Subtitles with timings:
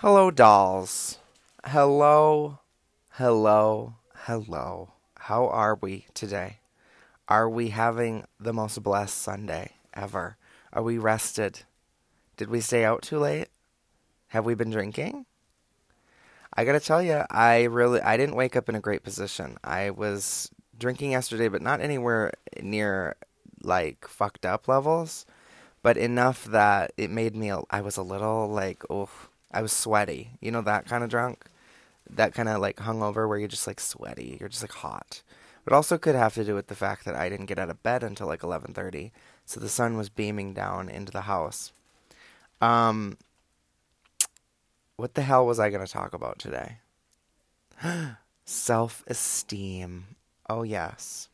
[0.00, 1.18] Hello, dolls.
[1.64, 2.60] Hello,
[3.14, 4.92] hello, hello.
[5.18, 6.60] How are we today?
[7.26, 10.36] Are we having the most blessed Sunday ever?
[10.72, 11.64] Are we rested?
[12.36, 13.48] Did we stay out too late?
[14.28, 15.26] Have we been drinking?
[16.54, 19.56] I gotta tell you, I really I didn't wake up in a great position.
[19.64, 23.16] I was drinking yesterday, but not anywhere near
[23.64, 25.26] like fucked up levels,
[25.82, 27.50] but enough that it made me.
[27.68, 29.10] I was a little like, oh,
[29.50, 30.32] I was sweaty.
[30.40, 31.46] You know that kind of drunk,
[32.08, 34.36] that kind of like hungover where you're just like sweaty.
[34.40, 35.22] You're just like hot.
[35.64, 37.82] But also could have to do with the fact that I didn't get out of
[37.82, 39.10] bed until like 11:30,
[39.44, 41.72] so the sun was beaming down into the house.
[42.60, 43.18] Um,
[44.96, 46.78] what the hell was I going to talk about today?
[48.44, 50.16] Self esteem.
[50.50, 51.28] Oh, yes.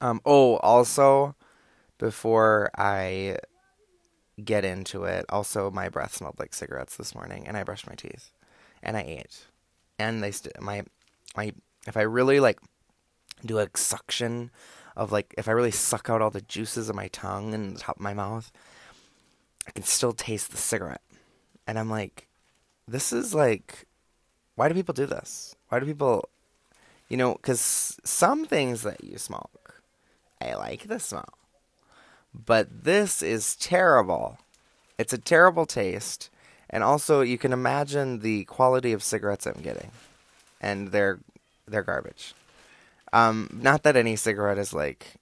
[0.00, 1.36] Um, oh, also,
[1.98, 3.36] before I
[4.42, 7.94] get into it, also, my breath smelled like cigarettes this morning, and I brushed my
[7.94, 8.30] teeth,
[8.82, 9.46] and I ate.
[9.98, 10.84] And they, st- my,
[11.36, 11.52] my,
[11.86, 12.58] if I really like
[13.44, 14.50] do a suction
[14.96, 17.80] of like, if I really suck out all the juices of my tongue and the
[17.80, 18.50] top of my mouth,
[19.66, 21.02] I can still taste the cigarette.
[21.66, 22.28] And I'm like,
[22.86, 23.86] this is like,
[24.54, 25.56] why do people do this?
[25.68, 26.28] Why do people,
[27.08, 29.82] you know, because some things that you smoke,
[30.40, 31.35] I like the smell.
[32.44, 34.38] But this is terrible.
[34.98, 36.30] It's a terrible taste.
[36.68, 39.90] And also, you can imagine the quality of cigarettes I'm getting.
[40.60, 41.20] And they're,
[41.66, 42.34] they're garbage.
[43.12, 45.14] Um, not that any cigarette is like,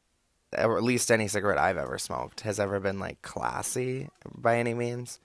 [0.57, 4.75] or at least any cigarette I've ever smoked has ever been like classy by any
[4.75, 5.21] means.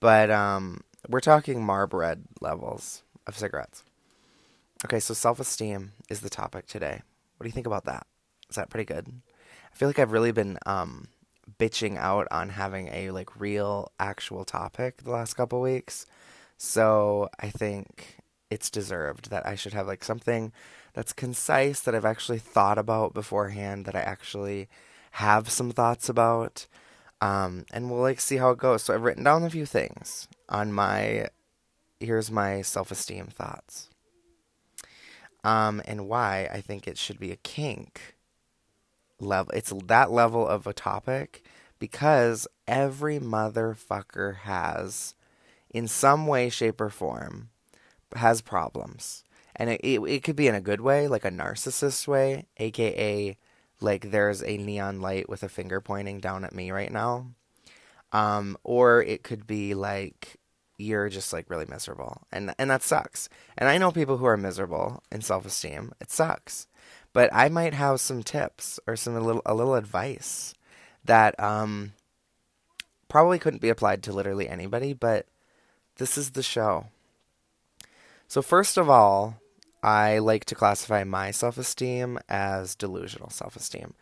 [0.00, 3.82] But um, we're talking Marb Red levels of cigarettes.
[4.84, 7.00] Okay, so self esteem is the topic today.
[7.36, 8.06] What do you think about that?
[8.50, 9.08] Is that pretty good?
[9.72, 11.08] I feel like I've really been um,
[11.58, 16.06] bitching out on having a like real actual topic the last couple weeks.
[16.56, 18.18] So I think
[18.50, 20.52] it's deserved that I should have like something
[20.92, 24.68] that's concise that I've actually thought about beforehand that I actually
[25.12, 26.66] have some thoughts about.
[27.20, 28.82] Um, and we'll like see how it goes.
[28.82, 31.28] So I've written down a few things on my
[32.00, 33.88] here's my self-esteem thoughts.
[35.42, 38.13] Um, and why I think it should be a kink
[39.24, 39.52] level.
[39.54, 41.44] It's that level of a topic
[41.78, 45.14] because every motherfucker has,
[45.70, 47.50] in some way, shape, or form,
[48.16, 49.24] has problems.
[49.56, 53.36] And it, it, it could be in a good way, like a narcissist way, aka
[53.80, 57.26] like there's a neon light with a finger pointing down at me right now.
[58.12, 60.36] Um, or it could be like
[60.76, 63.28] you're just like really miserable and and that sucks.
[63.56, 65.92] And I know people who are miserable in self-esteem.
[66.00, 66.66] It sucks.
[67.14, 70.52] But I might have some tips or some a little a little advice
[71.06, 71.94] that um
[73.08, 75.26] probably couldn't be applied to literally anybody, but
[75.96, 76.88] this is the show.
[78.26, 79.36] So first of all,
[79.82, 83.94] I like to classify my self esteem as delusional self esteem.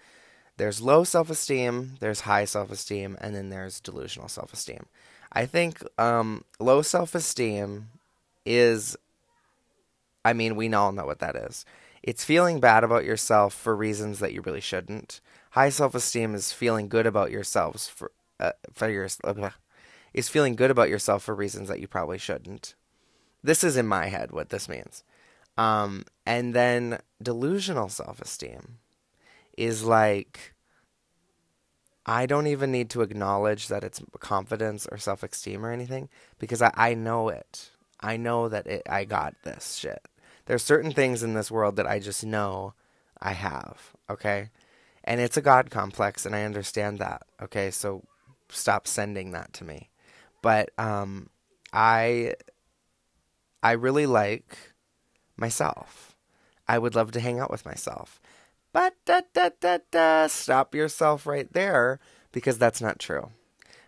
[0.56, 4.86] There's low self esteem, there's high self esteem, and then there's delusional self esteem.
[5.32, 7.88] I think um, low self esteem
[8.46, 8.96] is,
[10.24, 11.64] I mean, we all know what that is.
[12.02, 15.20] It's feeling bad about yourself for reasons that you really shouldn't.
[15.50, 19.08] High self esteem is feeling good about yourselves for uh, for your
[20.14, 22.74] is feeling good about yourself for reasons that you probably shouldn't.
[23.42, 25.04] This is in my head what this means.
[25.56, 28.78] Um, and then delusional self esteem
[29.56, 30.54] is like,
[32.06, 36.08] I don't even need to acknowledge that it's confidence or self esteem or anything
[36.38, 37.70] because I, I know it.
[38.00, 40.02] I know that it, I got this shit.
[40.46, 42.74] There's certain things in this world that I just know
[43.20, 44.50] I have, okay?
[45.04, 47.70] And it's a God complex, and I understand that, okay?
[47.70, 48.02] So
[48.48, 49.90] stop sending that to me.
[50.42, 51.30] But um,
[51.72, 52.34] I,
[53.62, 54.58] I really like
[55.36, 56.16] myself.
[56.68, 58.20] I would love to hang out with myself.
[58.72, 62.00] But da, da, da, da, stop yourself right there
[62.32, 63.30] because that's not true.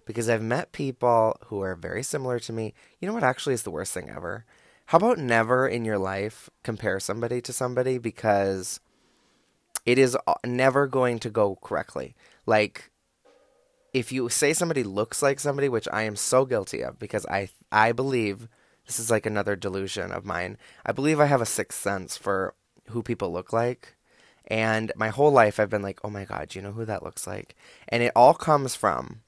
[0.04, 2.74] Because I've met people who are very similar to me.
[3.00, 4.44] You know what actually is the worst thing ever?
[4.86, 8.80] How about never in your life compare somebody to somebody because
[9.86, 12.14] it is never going to go correctly.
[12.46, 12.90] Like
[13.92, 17.48] if you say somebody looks like somebody, which I am so guilty of because I
[17.70, 18.48] I believe
[18.86, 20.58] this is like another delusion of mine.
[20.84, 22.54] I believe I have a sixth sense for
[22.88, 23.96] who people look like.
[24.46, 27.26] And my whole life I've been like, oh my God, you know who that looks
[27.26, 27.54] like?
[27.88, 29.22] And it all comes from,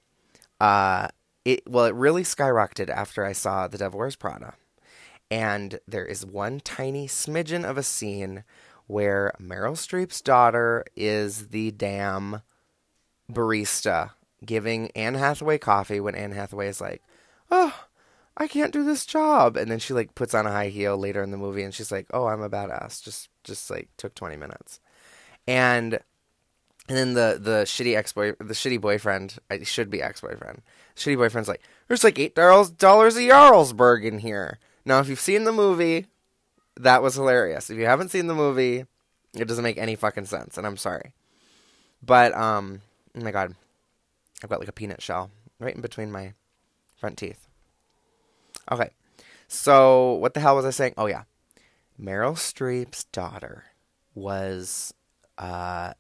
[0.60, 1.08] uh,
[1.44, 4.54] it, well, it really skyrocketed after I saw The Devil Wears Prada.
[5.31, 8.44] And there is one tiny smidgen of a scene
[8.87, 12.43] where Meryl Streep's daughter is the damn
[13.31, 14.12] barista
[14.44, 17.02] giving Anne Hathaway coffee when Anne Hathaway is like,
[17.50, 17.87] oh,
[18.37, 19.56] I can't do this job.
[19.56, 21.90] And then she like puts on a high heel later in the movie and she's
[21.90, 24.81] like, "Oh, I'm a badass." Just just like took 20 minutes.
[25.46, 25.94] And
[26.88, 30.62] and then the the shitty ex boy the shitty boyfriend, I should be ex boyfriend.
[30.96, 32.70] Shitty boyfriend's like, "There's like eight dollars
[33.17, 36.06] a Jarlsberg in here." Now, if you've seen the movie,
[36.76, 37.68] that was hilarious.
[37.68, 38.86] If you haven't seen the movie,
[39.34, 41.12] it doesn't make any fucking sense, and I'm sorry.
[42.02, 42.82] But um,
[43.18, 43.56] oh my god,
[44.42, 46.34] I've got like a peanut shell right in between my
[46.96, 47.48] front teeth.
[48.70, 48.90] Okay.
[49.48, 50.94] So, what the hell was I saying?
[50.96, 51.24] Oh, yeah.
[52.00, 53.64] Meryl Streep's daughter
[54.14, 54.92] was
[55.38, 55.94] uh,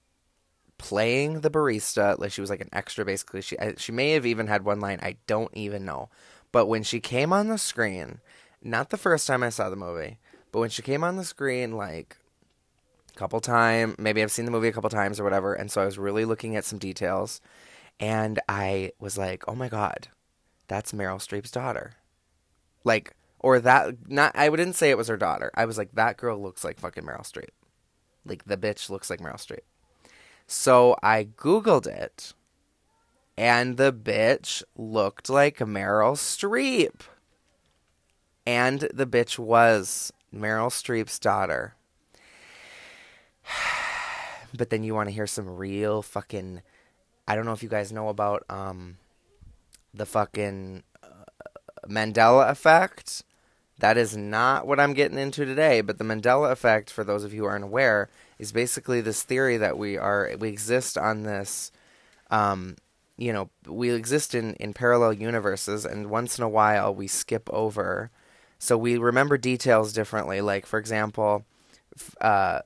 [0.78, 2.18] playing the barista.
[2.18, 3.40] Like she was like an extra, basically.
[3.42, 5.00] She she may have even had one line.
[5.02, 6.08] I don't even know.
[6.52, 8.20] But when she came on the screen,
[8.66, 10.18] not the first time I saw the movie,
[10.52, 12.16] but when she came on the screen, like
[13.14, 15.82] a couple times, maybe I've seen the movie a couple times or whatever, and so
[15.82, 17.40] I was really looking at some details,
[18.00, 20.08] and I was like, oh my god,
[20.68, 21.94] that's Meryl Streep's daughter
[22.86, 25.50] like or that not I wouldn't say it was her daughter.
[25.54, 27.50] I was like that girl looks like fucking Meryl Streep.
[28.24, 29.66] Like the bitch looks like Meryl Streep.
[30.46, 32.32] So I googled it
[33.36, 37.00] and the bitch looked like Meryl Streep.
[38.46, 41.74] And the bitch was Meryl Streep's daughter.
[44.56, 46.62] but then you want to hear some real fucking
[47.28, 48.98] I don't know if you guys know about um
[49.92, 50.84] the fucking
[51.88, 53.22] Mandela effect.
[53.78, 57.34] That is not what I'm getting into today, but the Mandela effect, for those of
[57.34, 58.08] you who aren't aware,
[58.38, 61.70] is basically this theory that we are we exist on this
[62.30, 62.76] um,
[63.18, 67.48] you know, we exist in, in parallel universes and once in a while we skip
[67.50, 68.10] over
[68.58, 70.40] so we remember details differently.
[70.40, 71.44] Like for example,
[72.20, 72.60] uh,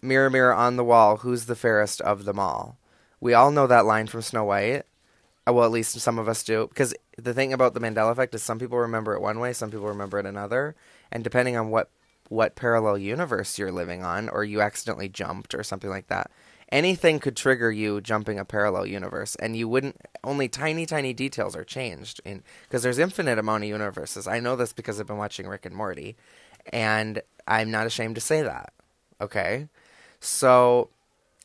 [0.00, 2.76] mirror mirror on the wall, who's the fairest of them all?
[3.20, 4.82] We all know that line from Snow White.
[5.46, 8.34] Uh, well, at least some of us do, because the thing about the Mandela effect
[8.34, 10.76] is some people remember it one way, some people remember it another,
[11.10, 11.90] and depending on what
[12.28, 16.30] what parallel universe you're living on, or you accidentally jumped or something like that,
[16.72, 20.00] anything could trigger you jumping a parallel universe, and you wouldn't.
[20.24, 24.26] Only tiny, tiny details are changed in because there's infinite amount of universes.
[24.26, 26.16] I know this because I've been watching Rick and Morty,
[26.72, 28.72] and I'm not ashamed to say that.
[29.20, 29.68] Okay,
[30.18, 30.88] so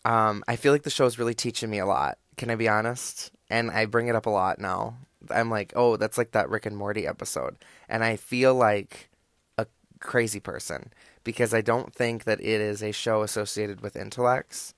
[0.05, 2.17] um, I feel like the show's really teaching me a lot.
[2.37, 3.31] Can I be honest?
[3.49, 4.97] and I bring it up a lot now.
[5.29, 7.57] I'm like, oh, that's like that Rick and Morty episode,
[7.89, 9.09] and I feel like
[9.57, 9.65] a
[9.99, 10.93] crazy person
[11.23, 14.73] because I don't think that it is a show associated with intellects,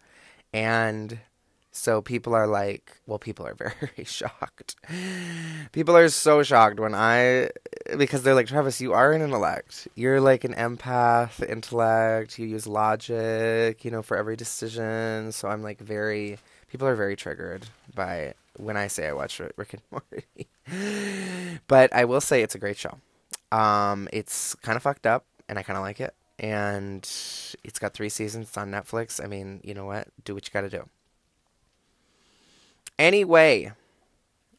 [0.54, 1.20] and
[1.72, 4.76] so people are like, well, people are very shocked.
[5.72, 7.52] People are so shocked when I,
[7.98, 9.88] because they're like, Travis, you are an intellect.
[9.96, 12.40] You're like an empath, intellect.
[12.40, 15.32] You use logic, you know, for every decision.
[15.32, 16.38] So I'm like very,
[16.70, 21.60] people are very triggered by when I say I watch Rick and Morty.
[21.68, 22.98] but I will say it's a great show.
[23.52, 26.14] Um, it's kind of fucked up, and I kind of like it.
[26.40, 27.04] And
[27.64, 28.56] it's got three seasons.
[28.58, 29.24] On Netflix.
[29.24, 30.08] I mean, you know what?
[30.24, 30.88] Do what you got to do.
[32.98, 33.72] Anyway,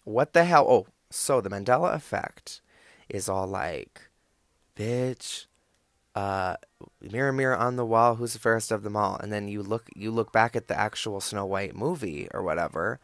[0.04, 0.66] what the hell?
[0.68, 2.60] Oh, so the Mandela effect
[3.08, 4.08] is all like,
[4.76, 5.46] bitch,
[6.14, 6.56] uh,
[7.00, 9.16] mirror, mirror on the wall, who's the fairest of them all?
[9.16, 13.00] And then you look, you look back at the actual Snow White movie or whatever,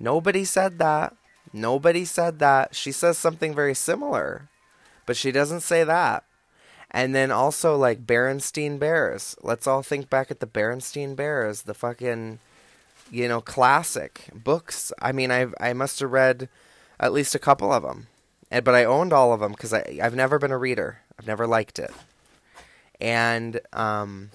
[0.00, 1.14] Nobody said that.
[1.52, 2.74] Nobody said that.
[2.74, 4.48] She says something very similar,
[5.04, 6.24] but she doesn't say that.
[6.90, 9.36] And then also like Berenstein Bears.
[9.42, 12.40] Let's all think back at the Berenstein Bears, the fucking
[13.10, 14.92] you know classic books.
[15.00, 16.48] I mean, I I must have read
[16.98, 18.08] at least a couple of them,
[18.50, 21.00] and, but I owned all of them because I I've never been a reader.
[21.18, 21.92] I've never liked it,
[23.00, 24.30] and um,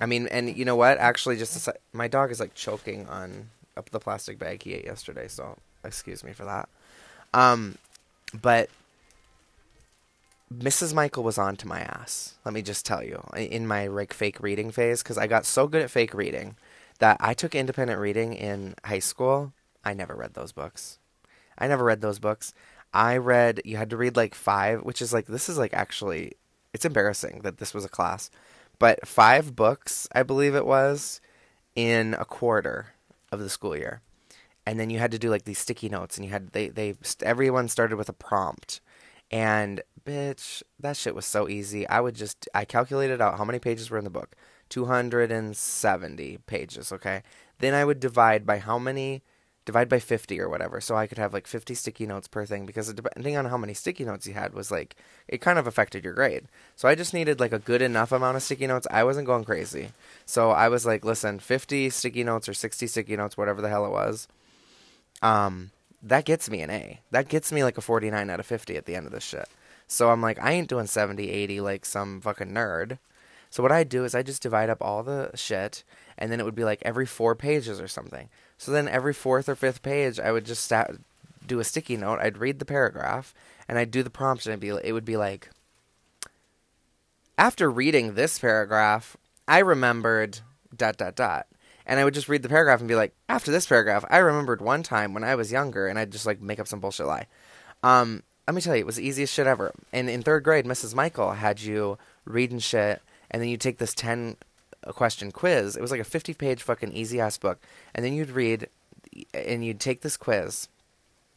[0.00, 0.98] I mean, and you know what?
[0.98, 4.84] Actually, just a, my dog is like choking on up the plastic bag he ate
[4.84, 6.68] yesterday, so excuse me for that.
[7.34, 7.76] Um,
[8.40, 8.68] but
[10.58, 10.94] Mrs.
[10.94, 12.34] Michael was on to my ass.
[12.44, 15.66] Let me just tell you, in my like fake reading phase, because I got so
[15.66, 16.56] good at fake reading
[16.98, 19.52] that I took independent reading in high school.
[19.84, 20.98] I never read those books.
[21.58, 22.54] I never read those books.
[22.92, 23.60] I read.
[23.64, 26.32] You had to read like five, which is like this is like actually,
[26.72, 28.30] it's embarrassing that this was a class,
[28.78, 31.20] but five books I believe it was
[31.74, 32.88] in a quarter
[33.30, 34.00] of the school year.
[34.64, 36.94] And then you had to do like these sticky notes, and you had they they
[37.22, 38.80] everyone started with a prompt,
[39.30, 41.86] and bitch, that shit was so easy.
[41.88, 44.34] I would just I calculated out how many pages were in the book,
[44.68, 46.92] two hundred and seventy pages.
[46.92, 47.22] Okay,
[47.58, 49.22] then I would divide by how many
[49.64, 52.66] divide by 50 or whatever so i could have like 50 sticky notes per thing
[52.66, 54.96] because depending on how many sticky notes you had was like
[55.28, 58.36] it kind of affected your grade so i just needed like a good enough amount
[58.36, 59.92] of sticky notes i wasn't going crazy
[60.26, 63.86] so i was like listen 50 sticky notes or 60 sticky notes whatever the hell
[63.86, 64.26] it was
[65.22, 65.70] um
[66.02, 67.00] that gets me an A.
[67.12, 69.48] That gets me like a 49 out of 50 at the end of this shit.
[69.92, 72.98] So I'm like, I ain't doing 70, 80 like some fucking nerd.
[73.50, 75.84] So what I do is I just divide up all the shit,
[76.16, 78.30] and then it would be like every four pages or something.
[78.56, 80.72] So then every fourth or fifth page, I would just
[81.46, 82.20] do a sticky note.
[82.20, 83.34] I'd read the paragraph,
[83.68, 85.50] and I'd do the prompt, and be it would be like,
[87.36, 90.40] after reading this paragraph, I remembered
[90.74, 91.46] dot dot dot.
[91.84, 94.62] And I would just read the paragraph and be like, after this paragraph, I remembered
[94.62, 97.26] one time when I was younger, and I'd just like make up some bullshit lie.
[97.82, 99.72] Um, let me tell you, it was the easiest shit ever.
[99.92, 100.94] And in third grade, Mrs.
[100.94, 104.36] Michael had you reading shit, and then you take this 10
[104.88, 105.76] question quiz.
[105.76, 107.60] It was like a 50 page fucking easy ass book.
[107.94, 108.68] And then you'd read,
[109.32, 110.68] and you'd take this quiz,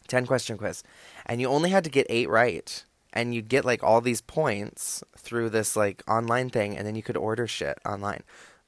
[0.07, 0.83] 10 question quiz,
[1.25, 2.83] and you only had to get eight right.
[3.13, 7.03] And you'd get like all these points through this like online thing, and then you
[7.03, 8.23] could order shit online.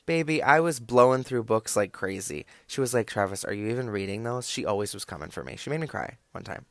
[0.06, 2.46] Baby, I was blowing through books like crazy.
[2.66, 4.48] She was like, Travis, are you even reading those?
[4.48, 5.58] She always was coming for me.
[5.58, 6.66] She made me cry one time.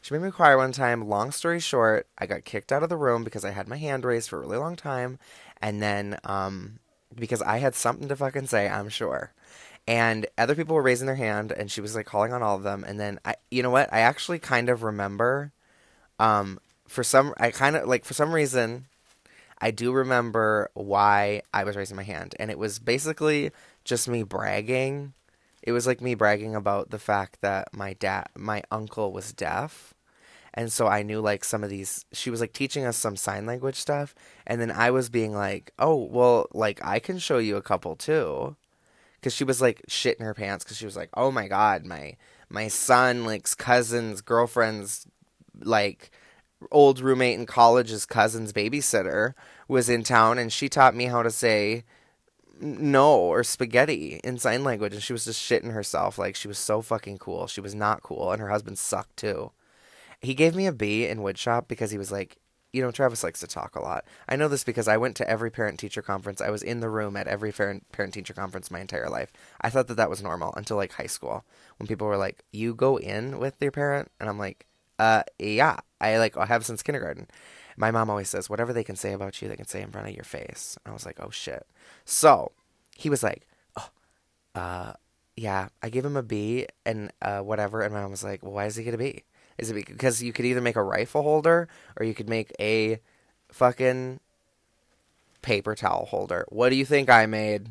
[0.00, 1.08] She made me cry one time.
[1.08, 4.04] Long story short, I got kicked out of the room because I had my hand
[4.04, 5.18] raised for a really long time.
[5.60, 6.78] And then, um,
[7.14, 9.32] because I had something to fucking say, I'm sure.
[9.86, 12.62] And other people were raising their hand, and she was like calling on all of
[12.62, 12.84] them.
[12.84, 13.92] And then I, you know what?
[13.92, 15.52] I actually kind of remember,
[16.18, 18.86] um, for some, I kind of like for some reason,
[19.60, 23.50] I do remember why I was raising my hand, and it was basically
[23.84, 25.12] just me bragging.
[25.62, 29.94] It was like me bragging about the fact that my dad, my uncle was deaf.
[30.52, 33.46] And so I knew like some of these, she was like teaching us some sign
[33.46, 34.14] language stuff.
[34.46, 37.94] And then I was being like, oh, well, like I can show you a couple
[37.94, 38.56] too.
[39.22, 42.16] Cause she was like shitting her pants because she was like, oh my God, my,
[42.48, 45.06] my son, like cousin's girlfriend's
[45.60, 46.10] like
[46.70, 49.34] old roommate in college's cousin's babysitter
[49.68, 51.84] was in town and she taught me how to say
[52.60, 56.18] no or spaghetti in sign language and she was just shitting herself.
[56.18, 57.46] Like she was so fucking cool.
[57.46, 59.52] She was not cool and her husband sucked too.
[60.20, 62.36] He gave me a b in woodshop because he was like
[62.72, 64.04] you know travis likes to talk a lot.
[64.28, 66.40] I know this because i went to every parent teacher conference.
[66.40, 69.32] I was in the room at every parent teacher conference my entire life.
[69.60, 71.44] I thought that that was normal until like high school
[71.78, 74.10] when people were like you go in with your parent?
[74.20, 74.66] And i'm like
[74.98, 75.78] uh yeah.
[76.00, 77.26] I like I have since kindergarten
[77.80, 80.08] my mom always says whatever they can say about you they can say in front
[80.08, 80.78] of your face.
[80.84, 81.66] I was like oh shit.
[82.04, 82.52] So
[82.94, 83.46] he was like
[83.76, 83.88] oh
[84.54, 84.92] uh
[85.36, 87.80] yeah i gave him a b and uh whatever.
[87.80, 89.24] And my mom was like well why does he get a b?
[89.58, 93.00] Is it because you could either make a rifle holder or you could make a
[93.50, 94.20] fucking
[95.42, 96.44] paper towel holder.
[96.48, 97.70] What do you think i made?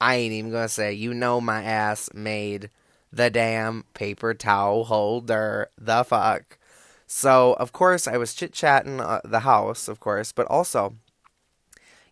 [0.00, 0.92] I ain't even gonna say.
[0.92, 2.70] You know my ass made
[3.12, 5.68] the damn paper towel holder.
[5.78, 6.58] The fuck.
[7.14, 10.94] So, of course, I was chit chatting uh, the house, of course, but also,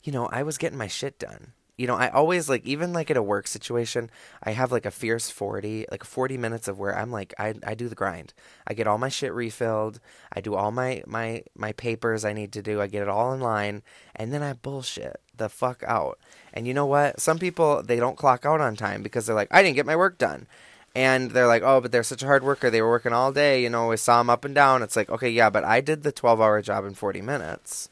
[0.04, 1.54] you know, I was getting my shit done.
[1.78, 4.10] You know, I always like, even like in a work situation,
[4.42, 7.72] I have like a fierce 40, like 40 minutes of where I'm like, I, I
[7.72, 8.34] do the grind.
[8.66, 10.00] I get all my shit refilled.
[10.34, 12.82] I do all my, my, my papers I need to do.
[12.82, 13.82] I get it all in line.
[14.14, 16.18] And then I bullshit the fuck out.
[16.52, 17.18] And you know what?
[17.18, 19.96] Some people, they don't clock out on time because they're like, I didn't get my
[19.96, 20.46] work done
[20.94, 22.70] and they're like, "Oh, but they're such a hard worker.
[22.70, 23.62] They were working all day.
[23.62, 26.02] You know, we saw them up and down." It's like, okay, yeah, but I did
[26.02, 27.88] the twelve-hour job in forty minutes,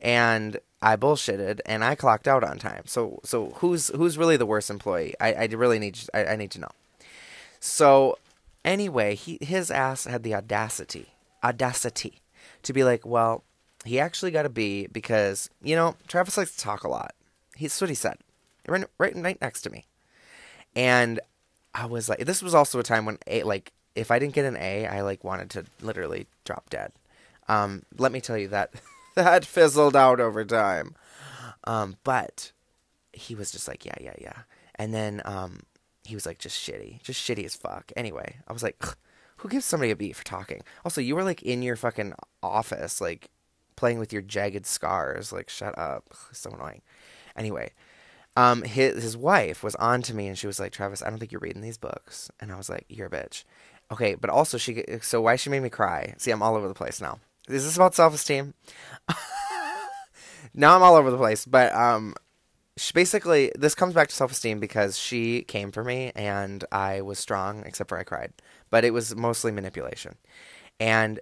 [0.00, 2.82] and I bullshitted, and I clocked out on time.
[2.84, 5.14] So, so who's who's really the worst employee?
[5.18, 6.70] I, I really need I, I need to know.
[7.58, 8.18] So,
[8.64, 12.20] anyway, he his ass had the audacity, audacity,
[12.62, 13.44] to be like, well,
[13.86, 17.14] he actually got a B because you know Travis likes to talk a lot.
[17.56, 18.18] He's what he said,
[18.68, 19.86] right, right next to me,
[20.76, 21.18] and
[21.74, 24.44] I was like, this was also a time when a like if I didn't get
[24.44, 26.92] an A, I like wanted to literally drop dead.
[27.48, 28.72] Um, let me tell you that
[29.14, 30.94] that fizzled out over time.
[31.64, 32.52] Um, but
[33.12, 34.38] he was just like, yeah, yeah, yeah.
[34.76, 35.60] And then um,
[36.04, 37.92] he was like, just shitty, just shitty as fuck.
[37.96, 38.82] Anyway, I was like,
[39.38, 40.62] who gives somebody a beat for talking?
[40.84, 43.30] Also, you were like in your fucking office, like
[43.76, 45.32] playing with your jagged scars.
[45.32, 46.12] Like, shut up.
[46.32, 46.82] So annoying.
[47.36, 47.72] Anyway,
[48.36, 51.18] um, his his wife was on to me and she was like, Travis, I don't
[51.18, 52.30] think you're reading these books.
[52.40, 53.44] And I was like, you're a bitch.
[53.92, 56.14] Okay, but also she so why she made me cry?
[56.18, 57.20] See, I'm all over the place now.
[57.48, 58.54] Is this about self esteem?
[60.54, 62.14] now I'm all over the place, but um,
[62.76, 67.02] she basically this comes back to self esteem because she came for me and I
[67.02, 68.32] was strong, except for I cried,
[68.70, 70.16] but it was mostly manipulation,
[70.80, 71.20] and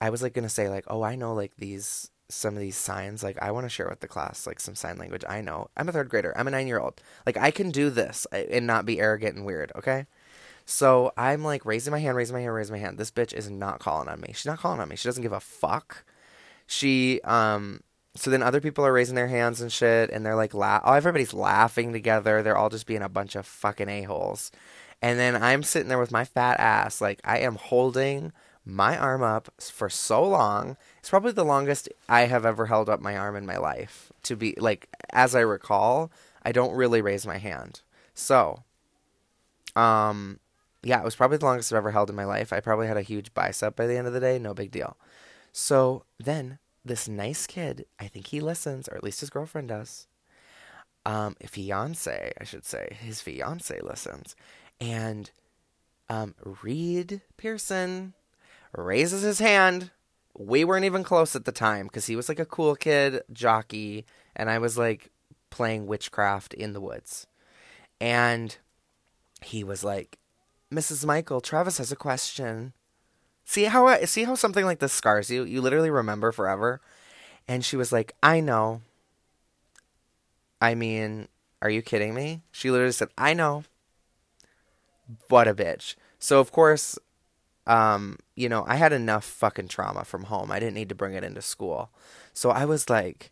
[0.00, 3.22] I was like gonna say like, oh, I know like these some of these signs
[3.22, 5.68] like i want to share with the class like some sign language i know.
[5.76, 6.32] I'm a third grader.
[6.36, 9.46] I'm a nine year old like i can do this and not be arrogant and
[9.46, 10.06] weird okay?
[10.64, 12.98] So i'm like raising my hand raising my hand raising my hand.
[12.98, 14.28] This bitch is not calling on me.
[14.28, 14.96] She's not calling on me.
[14.96, 16.04] She doesn't give a fuck.
[16.66, 17.80] She um
[18.14, 20.92] so then other people are raising their hands and shit and they're like la- oh
[20.92, 22.42] everybody's laughing together.
[22.42, 24.50] They're all just being a bunch of fucking a-holes.
[25.02, 28.32] And then I'm sitting there with my fat ass, like I am holding
[28.64, 30.76] my arm up for so long.
[30.98, 34.12] It's probably the longest I have ever held up my arm in my life.
[34.24, 37.80] To be like, as I recall, I don't really raise my hand.
[38.14, 38.62] So,
[39.74, 40.38] um,
[40.82, 42.52] yeah, it was probably the longest I've ever held in my life.
[42.52, 44.38] I probably had a huge bicep by the end of the day.
[44.38, 44.96] No big deal.
[45.52, 50.06] So then this nice kid, I think he listens, or at least his girlfriend does.
[51.04, 54.36] Um, fiance, I should say, his fiance listens,
[54.80, 55.32] and
[56.08, 58.14] um, Reed Pearson
[58.74, 59.90] raises his hand.
[60.36, 64.06] We weren't even close at the time because he was like a cool kid jockey,
[64.34, 65.10] and I was like
[65.50, 67.26] playing witchcraft in the woods.
[68.00, 68.56] And
[69.42, 70.18] he was like,
[70.72, 71.04] Mrs.
[71.04, 72.72] Michael, Travis has a question.
[73.44, 75.44] See how see how something like this scars you?
[75.44, 76.80] You literally remember forever.
[77.46, 78.80] And she was like, I know.
[80.60, 81.28] I mean,
[81.60, 82.42] are you kidding me?
[82.52, 83.64] She literally said, I know.
[85.28, 85.96] What a bitch.
[86.18, 86.98] So of course,
[87.66, 90.50] um, you know, I had enough fucking trauma from home.
[90.50, 91.90] I didn't need to bring it into school.
[92.32, 93.30] So I was like,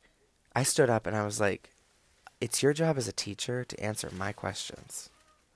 [0.55, 1.71] I stood up and I was like,
[2.41, 5.11] it's your job as a teacher to answer my questions.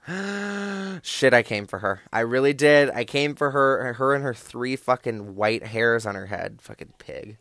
[1.02, 2.02] Shit, I came for her.
[2.12, 2.90] I really did.
[2.90, 6.60] I came for her, her and her three fucking white hairs on her head.
[6.60, 7.38] Fucking pig.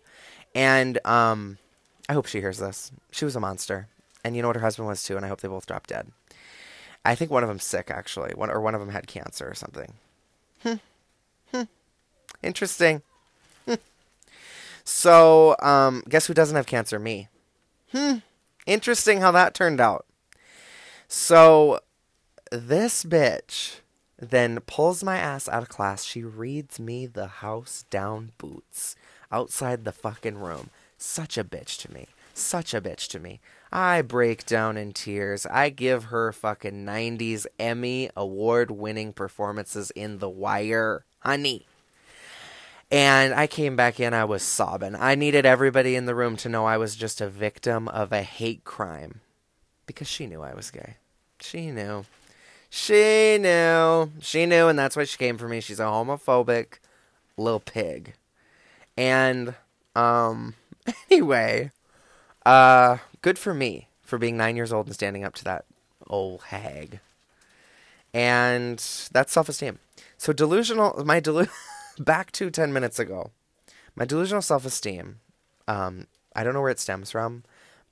[0.56, 1.58] And um,
[2.08, 2.92] I hope she hears this.
[3.12, 3.88] She was a monster.
[4.24, 6.10] And you know what her husband was too, and I hope they both drop dead.
[7.04, 8.34] I think one of them's sick, actually.
[8.34, 9.94] One, or one of them had cancer or something.
[10.62, 10.76] Hmm.
[12.44, 13.02] Interesting.
[14.86, 17.00] So, um, guess who doesn't have cancer?
[17.00, 17.30] Me.
[17.94, 18.18] Hmm.
[18.66, 20.06] Interesting how that turned out.
[21.08, 21.80] So,
[22.52, 23.80] this bitch
[24.20, 26.04] then pulls my ass out of class.
[26.04, 28.96] She reads me the house down boots
[29.32, 30.70] outside the fucking room.
[30.98, 32.08] Such a bitch to me.
[32.34, 33.40] Such a bitch to me.
[33.72, 35.46] I break down in tears.
[35.46, 41.06] I give her fucking 90s Emmy award winning performances in The Wire.
[41.20, 41.68] Honey.
[42.94, 44.96] And I came back in, I was sobbing.
[44.96, 48.22] I needed everybody in the room to know I was just a victim of a
[48.22, 49.22] hate crime.
[49.88, 50.98] Because she knew I was gay.
[51.40, 52.06] She knew.
[52.70, 54.12] She knew.
[54.22, 55.60] She knew, and that's why she came for me.
[55.60, 56.78] She's a homophobic
[57.36, 58.14] little pig.
[58.96, 59.56] And,
[59.96, 60.54] um,
[61.10, 61.72] anyway,
[62.46, 65.66] uh, good for me for being nine years old and standing up to that
[66.06, 67.00] old hag.
[68.14, 68.78] And
[69.12, 69.80] that's self esteem.
[70.20, 71.50] So delusional, my delu-
[72.00, 73.32] back to 10 minutes ago,
[73.96, 75.20] my delusional self esteem,
[75.68, 77.44] um, I don't know where it stems from,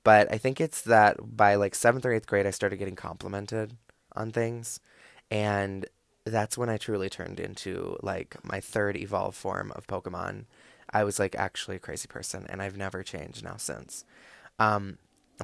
[0.04, 3.76] but I think it's that by like seventh or eighth grade, I started getting complimented
[4.14, 4.80] on things.
[5.30, 5.86] And
[6.24, 10.44] that's when I truly turned into like my third evolved form of Pokemon.
[10.90, 14.04] I was like actually a crazy person, and I've never changed now since.
[14.58, 14.98] Um,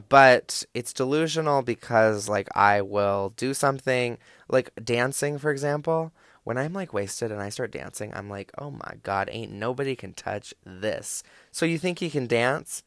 [0.09, 4.19] but it's delusional because like I will do something
[4.49, 6.13] like dancing, for example.
[6.49, 9.95] When I'm like wasted and I start dancing, I'm like, oh my god, ain't nobody
[9.95, 11.23] can touch this.
[11.53, 12.83] So you think you can dance?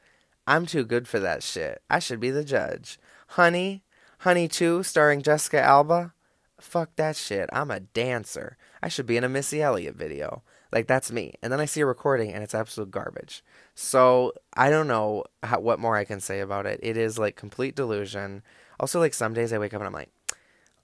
[0.48, 1.84] I'm too good for that shit.
[1.88, 2.98] I should be the judge.
[3.28, 3.84] Honey,
[4.22, 6.16] Honey 2, starring Jessica Alba.
[6.60, 7.52] Fuck that shit.
[7.54, 8.58] I'm a dancer.
[8.82, 10.42] I should be in a Missy Elliott video.
[10.72, 11.36] Like that's me.
[11.44, 13.44] And then I see a recording and it's absolute garbage.
[13.76, 16.80] So I don't know how, what more I can say about it.
[16.82, 18.42] It is like complete delusion.
[18.80, 20.10] Also, like some days I wake up and I'm like,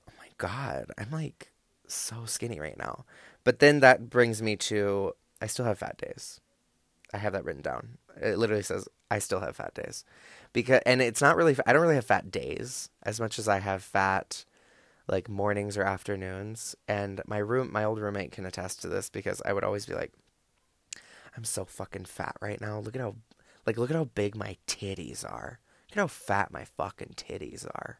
[0.07, 1.49] oh my god, I'm like
[1.87, 3.05] so skinny right now.
[3.43, 6.41] But then that brings me to I still have fat days.
[7.13, 7.97] I have that written down.
[8.21, 10.03] It literally says I still have fat days.
[10.53, 13.59] Because and it's not really I don't really have fat days as much as I
[13.59, 14.45] have fat
[15.07, 16.75] like mornings or afternoons.
[16.87, 19.93] And my room my old roommate can attest to this because I would always be
[19.93, 20.13] like
[21.35, 22.79] I'm so fucking fat right now.
[22.79, 23.15] Look at how
[23.65, 25.59] like look at how big my titties are.
[25.89, 27.99] Look at how fat my fucking titties are.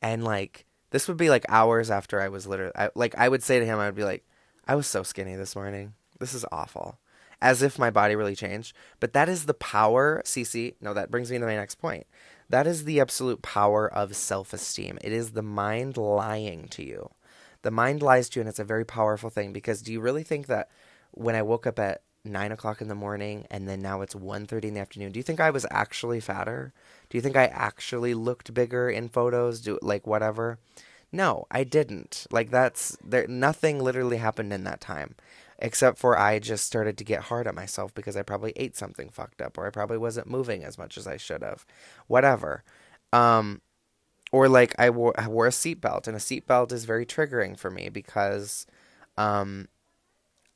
[0.00, 3.42] And like this would be like hours after I was literally I, like I would
[3.42, 4.24] say to him I would be like
[4.66, 5.94] I was so skinny this morning.
[6.18, 6.98] This is awful.
[7.40, 8.74] As if my body really changed.
[8.98, 10.74] But that is the power, CC.
[10.80, 12.06] No, that brings me to my next point.
[12.50, 14.98] That is the absolute power of self esteem.
[15.02, 17.10] It is the mind lying to you.
[17.62, 20.22] The mind lies to you, and it's a very powerful thing because do you really
[20.22, 20.68] think that
[21.12, 24.64] when I woke up at nine o'clock in the morning and then now it's 1.30
[24.64, 26.72] in the afternoon do you think i was actually fatter
[27.08, 29.60] do you think i actually looked bigger in photos?
[29.60, 30.58] Do like whatever?
[31.12, 32.26] No i didn't.
[32.30, 35.14] Like that's there nothing literally happened in that time
[35.60, 39.08] except for i just started to get hard on myself because i probably ate something
[39.10, 41.64] fucked up or i probably wasn't moving as much as i should have.
[42.06, 42.62] Whatever.
[43.12, 43.60] Um
[44.32, 47.70] or like i wore, I wore a seatbelt and a seatbelt is very triggering for
[47.70, 48.66] me because
[49.16, 49.68] um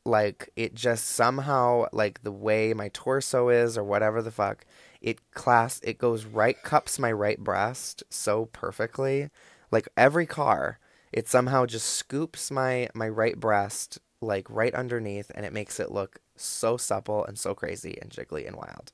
[0.05, 4.65] like it just somehow like the way my torso is or whatever the fuck
[5.03, 9.31] it class it goes right cups my right breast so perfectly
[9.73, 10.79] like every car
[11.13, 15.93] it somehow just scoops my my right breast like right underneath and it makes it
[15.93, 18.93] look so supple and so crazy and jiggly and wild.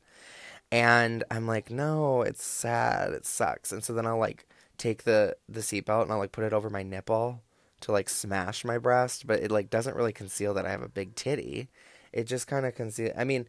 [0.71, 3.13] And I'm like, no, it's sad.
[3.13, 3.73] It sucks.
[3.73, 6.71] And so then I'll like take the the seatbelt and I'll like put it over
[6.71, 7.43] my nipple
[7.81, 10.89] to like smash my breast, but it like doesn't really conceal that I have a
[10.89, 11.69] big titty.
[12.13, 13.13] It just kind of conceal.
[13.17, 13.49] I mean,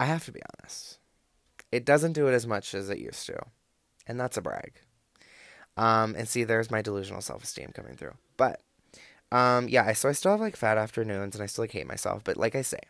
[0.00, 0.97] I have to be honest.
[1.70, 3.38] It doesn't do it as much as it used to,
[4.06, 4.72] and that's a brag.
[5.76, 8.14] Um, and see, there's my delusional self esteem coming through.
[8.36, 8.60] But,
[9.30, 12.24] um, yeah, so I still have like fat afternoons, and I still like hate myself.
[12.24, 12.80] But like I say,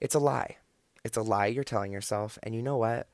[0.00, 0.56] it's a lie.
[1.04, 3.08] It's a lie you're telling yourself, and you know what?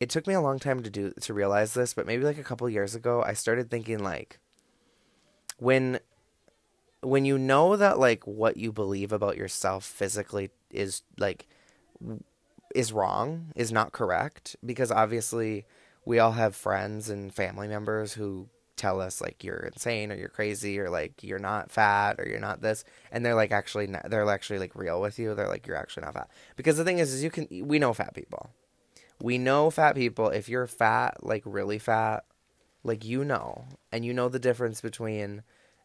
[0.00, 2.44] It took me a long time to do to realize this, but maybe like a
[2.44, 4.38] couple years ago, I started thinking like,
[5.58, 6.00] when
[7.02, 11.46] when you know that like what you believe about yourself physically is like
[12.74, 15.66] is wrong, is not correct because obviously
[16.04, 20.30] we all have friends and family members who tell us like you're insane or you're
[20.30, 24.08] crazy or like you're not fat or you're not this and they're like actually not,
[24.08, 25.34] they're actually like real with you.
[25.34, 26.30] They're like you're actually not fat.
[26.56, 28.50] Because the thing is is you can we know fat people.
[29.22, 30.30] We know fat people.
[30.30, 32.24] If you're fat like really fat
[32.82, 35.42] like you know and you know the difference between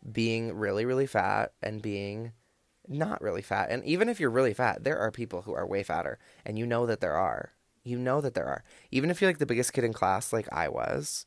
[0.10, 2.32] being really, really fat and being
[2.88, 3.69] not really fat.
[3.69, 6.19] And even if you're really fat, there are people who are way fatter.
[6.45, 7.52] And you know that there are.
[7.84, 8.63] You know that there are.
[8.91, 11.26] Even if you're like the biggest kid in class, like I was,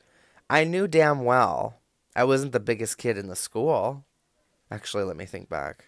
[0.51, 1.79] I knew damn well
[2.19, 4.05] I wasn't the biggest kid in the school.
[4.73, 5.85] Actually, let me think back.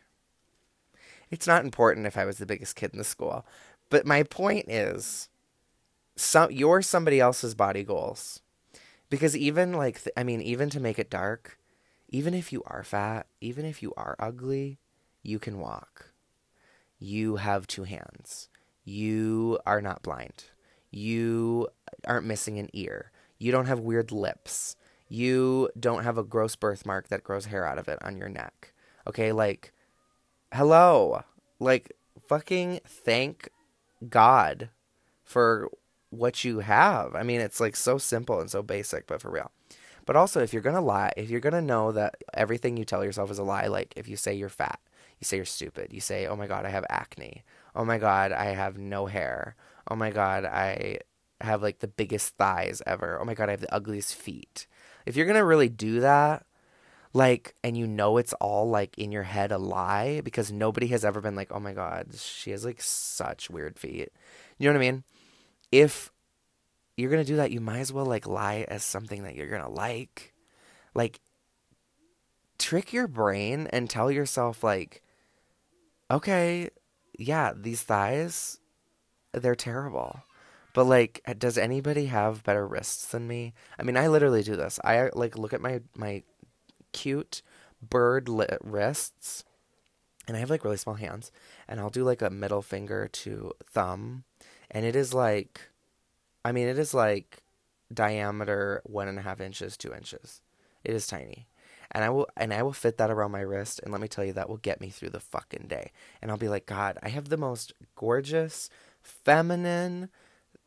[1.29, 3.45] It's not important if I was the biggest kid in the school.
[3.89, 5.29] But my point is,
[6.15, 8.43] some you're somebody else's body goals.
[9.09, 11.59] Because even like, th- I mean, even to make it dark,
[12.09, 14.79] even if you are fat, even if you are ugly,
[15.23, 16.13] you can walk.
[16.99, 18.49] You have two hands.
[18.85, 20.45] You are not blind.
[20.91, 21.69] You
[22.07, 23.13] aren't missing an ear.
[23.39, 24.77] You don't have weird lips.
[25.09, 28.73] You don't have a gross birthmark that grows hair out of it on your neck.
[29.07, 29.73] Okay, like,
[30.53, 31.23] hello.
[31.59, 31.93] Like,
[32.29, 33.49] fucking thank
[34.09, 34.71] God
[35.25, 35.69] for
[36.11, 37.15] what you have.
[37.15, 39.51] I mean, it's like so simple and so basic, but for real.
[40.07, 43.31] But also, if you're gonna lie, if you're gonna know that everything you tell yourself
[43.31, 44.81] is a lie, like if you say you're fat,
[45.21, 48.33] you say you're stupid, you say, oh my god, I have acne, oh my god,
[48.33, 49.55] I have no hair,
[49.91, 50.99] oh my god, I
[51.41, 54.67] have like the biggest thighs ever, oh my god, I have the ugliest feet.
[55.07, 56.47] If you're gonna really do that,
[57.13, 61.05] like, and you know it's all like in your head a lie because nobody has
[61.05, 64.11] ever been like, oh my god, she has like such weird feet.
[64.59, 65.05] You know what I mean?
[65.73, 66.13] If
[66.97, 69.71] you're gonna do that, you might as well like lie as something that you're gonna
[69.71, 70.33] like.
[70.95, 71.21] Like
[72.59, 75.03] trick your brain and tell yourself like,
[76.11, 76.71] okay,
[77.19, 78.59] yeah, these thighs,
[79.33, 80.23] they're terrible.
[80.73, 83.55] But like, uh, does anybody have better wrists than me?
[83.79, 84.79] I mean, I literally do this.
[84.85, 86.23] I like look at my my
[86.93, 87.43] cute
[87.83, 89.45] bird lit wrists,
[90.29, 91.33] and I have like really small hands,
[91.69, 94.25] and I'll do like a middle finger to thumb,
[94.71, 95.71] and it is like
[96.45, 97.43] I mean, it is like
[97.93, 100.41] diameter one and a half inches, two inches.
[100.85, 101.47] It is tiny.
[101.93, 104.25] And I will and I will fit that around my wrist and let me tell
[104.25, 105.91] you that will get me through the fucking day.
[106.23, 108.71] And I'll be like, God, I have the most gorgeous,
[109.03, 110.09] feminine,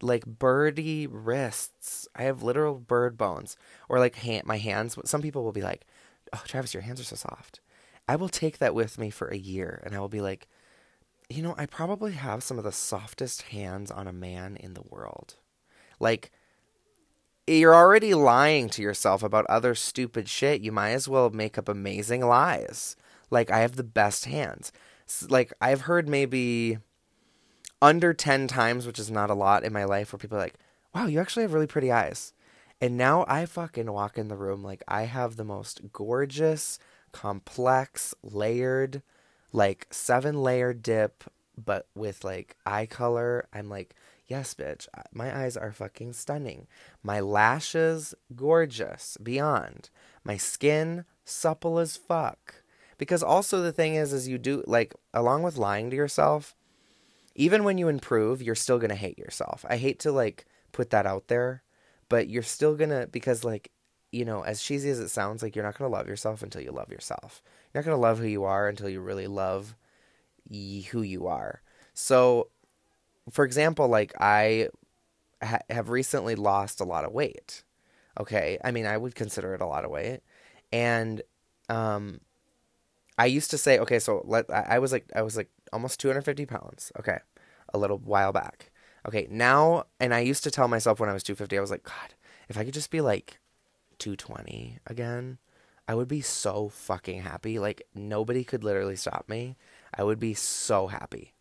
[0.02, 2.08] like birdie wrists.
[2.16, 3.58] I have literal bird bones.
[3.88, 4.98] Or like hand, my hands.
[5.06, 5.86] Some people will be like,
[6.34, 7.62] Oh, Travis, your hands are so soft.
[8.08, 10.48] I will take that with me for a year and I will be like,
[11.30, 14.82] you know, I probably have some of the softest hands on a man in the
[14.82, 15.36] world.
[16.00, 16.32] Like,
[17.48, 20.62] you're already lying to yourself about other stupid shit.
[20.62, 22.96] You might as well make up amazing lies.
[23.30, 24.72] Like, I have the best hands.
[25.28, 26.78] Like, I've heard maybe
[27.82, 30.56] under 10 times, which is not a lot in my life, where people are like,
[30.96, 32.34] wow, you actually have really pretty eyes.
[32.80, 36.80] And now I fucking walk in the room like I have the most gorgeous,
[37.12, 39.02] complex, layered,
[39.52, 41.24] like seven layer dip,
[41.58, 43.48] but with like eye color.
[43.54, 43.96] I'm like,
[44.28, 44.88] Yes, bitch.
[45.14, 46.68] My eyes are fucking stunning.
[47.04, 49.90] My lashes, gorgeous, beyond.
[50.24, 52.64] My skin, supple as fuck.
[52.98, 56.56] Because also the thing is, is you do, like, along with lying to yourself,
[57.36, 59.66] even when you improve, you're still gonna hate yourself.
[59.68, 61.64] I hate to, like, put that out there,
[62.08, 63.72] but you're still gonna, because, like,
[64.12, 66.72] you know, as cheesy as it sounds, like, you're not gonna love yourself until you
[66.72, 67.42] love yourself.
[67.74, 69.76] You're not gonna love who you are until you really love
[70.50, 71.62] who you are.
[71.94, 72.50] So
[73.32, 74.70] for example, like I
[75.42, 77.64] ha- have recently lost a lot of weight.
[78.20, 80.22] Okay, I mean, I would consider it a lot of weight,
[80.72, 81.22] and
[81.70, 82.22] um,
[83.18, 86.00] I used to say, okay, so let I, I was like I was like almost
[86.00, 86.92] 250 pounds.
[87.00, 87.20] Okay,
[87.74, 88.72] a little while back.
[89.08, 91.84] Okay, now, and I used to tell myself when I was 250, I was like,
[91.84, 92.14] God,
[92.48, 93.40] if I could just be like
[94.00, 95.40] 220 again,
[95.88, 97.60] I would be so fucking happy.
[97.60, 99.58] Like nobody could literally stop me.
[99.94, 101.34] I would be so happy.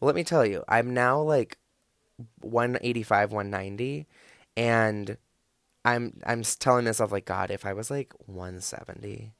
[0.00, 1.58] Well, let me tell you, I'm now like
[2.40, 4.06] 185, 190
[4.56, 5.16] and
[5.84, 9.34] I'm I'm telling myself like god, if I was like 170,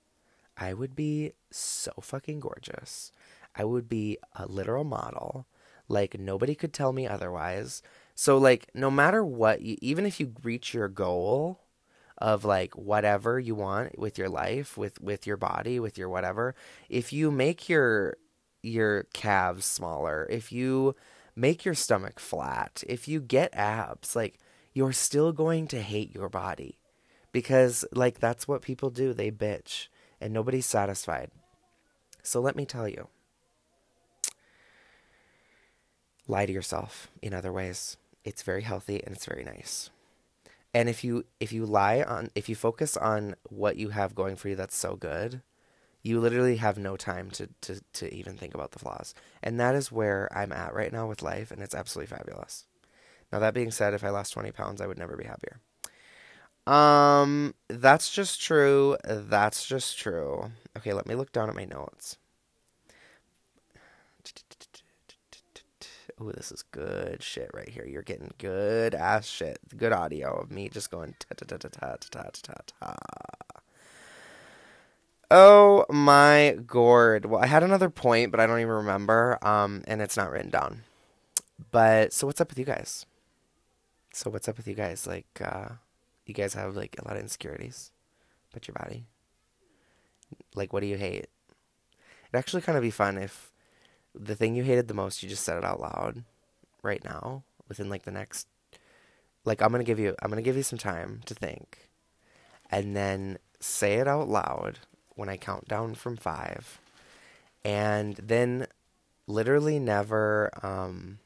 [0.57, 3.12] I would be so fucking gorgeous.
[3.57, 5.46] I would be a literal model.
[5.88, 7.83] Like nobody could tell me otherwise.
[8.14, 11.61] So like no matter what, you, even if you reach your goal
[12.18, 16.55] of like whatever you want with your life, with with your body, with your whatever,
[16.88, 18.16] if you make your
[18.62, 20.94] your calves smaller, if you
[21.35, 24.38] make your stomach flat, if you get abs, like
[24.73, 26.79] you're still going to hate your body
[27.33, 29.12] because like that's what people do.
[29.12, 29.88] They bitch
[30.20, 31.31] and nobody's satisfied.
[32.23, 33.09] So let me tell you.
[36.29, 37.96] Lie to yourself in other ways.
[38.25, 39.90] It's very healthy and it's very nice.
[40.73, 44.37] And if you if you lie on if you focus on what you have going
[44.37, 45.42] for you that's so good,
[46.03, 49.15] you literally have no time to, to, to even think about the flaws.
[49.43, 52.67] And that is where I'm at right now with life, and it's absolutely fabulous.
[53.33, 55.61] Now, that being said, if I lost 20 pounds, I would never be happier.
[56.67, 58.97] Um, that's just true.
[59.05, 60.51] That's just true.
[60.77, 62.17] Okay, let me look down at my notes.
[66.23, 67.87] Oh, this is good shit right here.
[67.87, 69.59] You're getting good ass shit.
[69.75, 72.95] Good audio of me just going ta ta ta ta ta ta ta ta ta.
[75.31, 77.25] Oh my gourd.
[77.25, 79.38] Well, I had another point, but I don't even remember.
[79.43, 80.83] Um, and it's not written down.
[81.71, 83.07] But so what's up with you guys?
[84.12, 85.07] So what's up with you guys?
[85.07, 85.69] Like, uh,
[86.27, 87.93] you guys have like a lot of insecurities
[88.51, 89.05] about your body.
[90.55, 91.29] Like, what do you hate?
[92.25, 93.53] It'd actually kind of be fun if
[94.12, 96.25] the thing you hated the most, you just said it out loud,
[96.83, 98.49] right now, within like the next.
[99.45, 101.88] Like, I'm gonna give you, I'm gonna give you some time to think,
[102.69, 104.81] and then say it out loud
[105.20, 106.80] when I count down from five,
[107.62, 108.66] and then
[109.26, 111.18] literally never, um,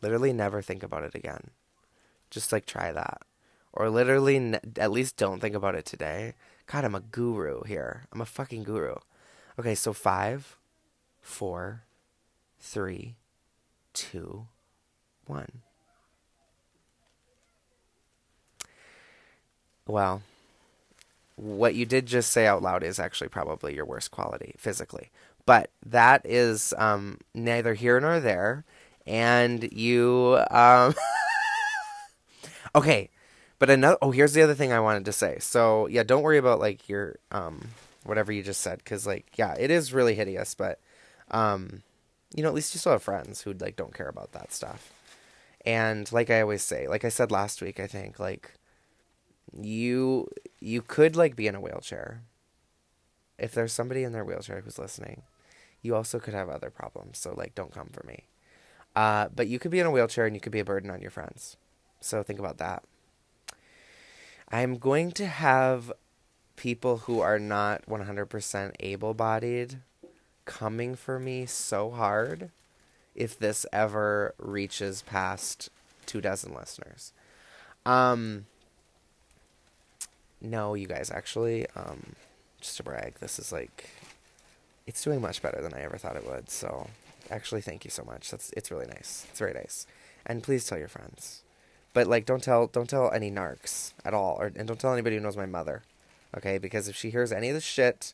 [0.00, 1.50] literally never think about it again.
[2.30, 3.20] Just like try that,
[3.74, 6.32] or literally ne- at least don't think about it today.
[6.66, 8.06] God, I'm a guru here.
[8.10, 8.94] I'm a fucking guru.
[9.58, 10.56] Okay, so five,
[11.20, 11.82] four,
[12.58, 13.16] three,
[13.92, 14.46] two,
[15.26, 15.60] one.
[19.86, 20.22] Well,
[21.36, 25.10] what you did just say out loud is actually probably your worst quality physically.
[25.46, 28.64] But that is um, neither here nor there.
[29.06, 30.42] And you.
[30.50, 30.94] Um,
[32.74, 33.10] okay.
[33.58, 33.98] But another.
[34.00, 35.38] Oh, here's the other thing I wanted to say.
[35.40, 37.16] So, yeah, don't worry about, like, your.
[37.30, 37.68] Um,
[38.04, 38.78] whatever you just said.
[38.78, 40.54] Because, like, yeah, it is really hideous.
[40.54, 40.80] But,
[41.30, 41.82] um,
[42.34, 44.90] you know, at least you still have friends who, like, don't care about that stuff.
[45.66, 48.54] And, like I always say, like I said last week, I think, like
[49.60, 50.28] you
[50.60, 52.22] you could like be in a wheelchair.
[53.38, 55.22] If there's somebody in their wheelchair who's listening,
[55.82, 57.18] you also could have other problems.
[57.18, 58.24] So like, don't come for me.
[58.96, 61.00] Uh, but you could be in a wheelchair and you could be a burden on
[61.00, 61.56] your friends.
[62.00, 62.84] So think about that.
[64.50, 65.92] I'm going to have
[66.56, 69.78] people who are not 100% able bodied
[70.44, 72.50] coming for me so hard
[73.14, 75.70] if this ever reaches past
[76.06, 77.12] two dozen listeners.
[77.86, 78.46] Um,
[80.44, 82.14] no, you guys, actually, um,
[82.60, 83.88] just to brag, this is like,
[84.86, 86.50] it's doing much better than I ever thought it would.
[86.50, 86.88] So,
[87.30, 88.30] actually, thank you so much.
[88.30, 89.26] That's it's really nice.
[89.30, 89.86] It's very nice,
[90.26, 91.42] and please tell your friends.
[91.92, 95.16] But like, don't tell don't tell any narcs at all, or and don't tell anybody
[95.16, 95.82] who knows my mother,
[96.36, 96.58] okay?
[96.58, 98.12] Because if she hears any of the shit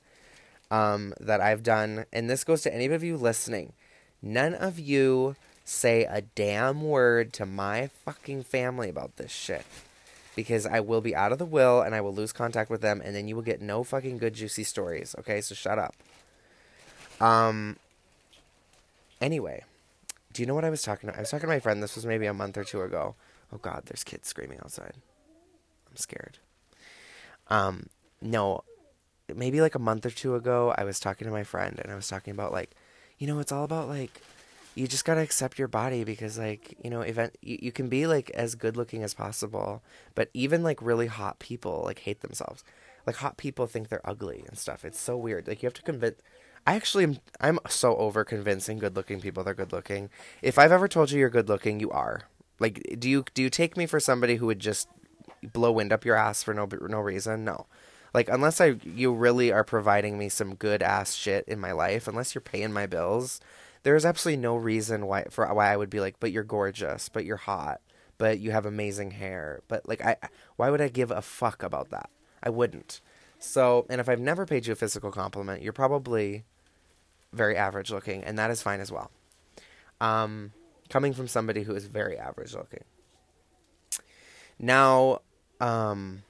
[0.71, 3.73] um, that I've done, and this goes to any of you listening,
[4.23, 9.65] none of you say a damn word to my fucking family about this shit
[10.41, 13.03] because I will be out of the will and I will lose contact with them
[13.05, 15.15] and then you will get no fucking good juicy stories.
[15.19, 15.95] Okay, so shut up.
[17.21, 17.77] Um
[19.21, 19.65] anyway,
[20.33, 21.15] do you know what I was talking to?
[21.17, 23.17] I was talking to my friend, this was maybe a month or two ago.
[23.53, 24.95] Oh god, there's kids screaming outside.
[25.91, 26.39] I'm scared.
[27.49, 27.91] Um
[28.23, 28.65] no,
[29.35, 31.97] maybe like a month or two ago, I was talking to my friend and I
[31.97, 32.71] was talking about like,
[33.19, 34.23] you know, it's all about like
[34.75, 38.07] you just gotta accept your body because like you know event you, you can be
[38.07, 39.83] like as good looking as possible
[40.15, 42.65] but even like really hot people like hate themselves.
[43.07, 44.85] Like hot people think they're ugly and stuff.
[44.85, 45.49] It's so weird.
[45.49, 46.21] Like you have to convince
[46.67, 50.11] i actually am i'm so over convincing good looking people they're good looking.
[50.43, 52.23] If i've ever told you you're good looking you are.
[52.59, 54.89] Like do you do you take me for somebody who would just
[55.43, 57.45] blow wind up your ass for no no reason?
[57.45, 57.67] No.
[58.13, 62.07] Like unless i you really are providing me some good ass shit in my life
[62.07, 63.41] unless you're paying my bills
[63.83, 67.25] there's absolutely no reason why for why I would be like, but you're gorgeous, but
[67.25, 67.81] you're hot,
[68.19, 70.17] but you have amazing hair, but like I,
[70.57, 72.11] why would I give a fuck about that?
[72.43, 73.01] I wouldn't.
[73.39, 76.45] So, and if I've never paid you a physical compliment, you're probably
[77.33, 79.11] very average looking, and that is fine as well.
[80.01, 80.53] Um,
[80.91, 82.85] coming from somebody who is very average looking.
[84.59, 85.21] Now,
[85.61, 86.23] um,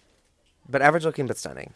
[0.68, 1.74] but average looking but stunning.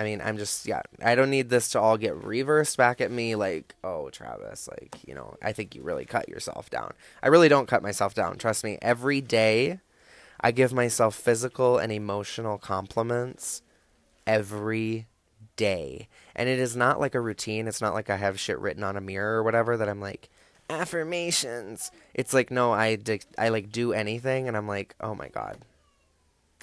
[0.00, 0.80] I mean, I'm just yeah.
[1.04, 4.96] I don't need this to all get reversed back at me like, oh, Travis, like
[5.06, 6.94] you know, I think you really cut yourself down.
[7.22, 8.38] I really don't cut myself down.
[8.38, 8.78] Trust me.
[8.80, 9.80] Every day,
[10.40, 13.60] I give myself physical and emotional compliments
[14.26, 15.06] every
[15.56, 17.68] day, and it is not like a routine.
[17.68, 20.30] It's not like I have shit written on a mirror or whatever that I'm like
[20.70, 21.90] affirmations.
[22.14, 22.96] It's like no, I
[23.36, 25.58] I like do anything, and I'm like, oh my god,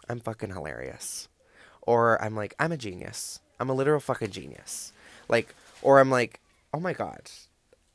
[0.10, 1.28] I'm fucking hilarious
[1.88, 3.40] or I'm like, I'm a genius.
[3.60, 4.94] I'm a literal fucking genius.
[5.28, 6.40] Like, or I'm like,
[6.74, 7.32] oh my god.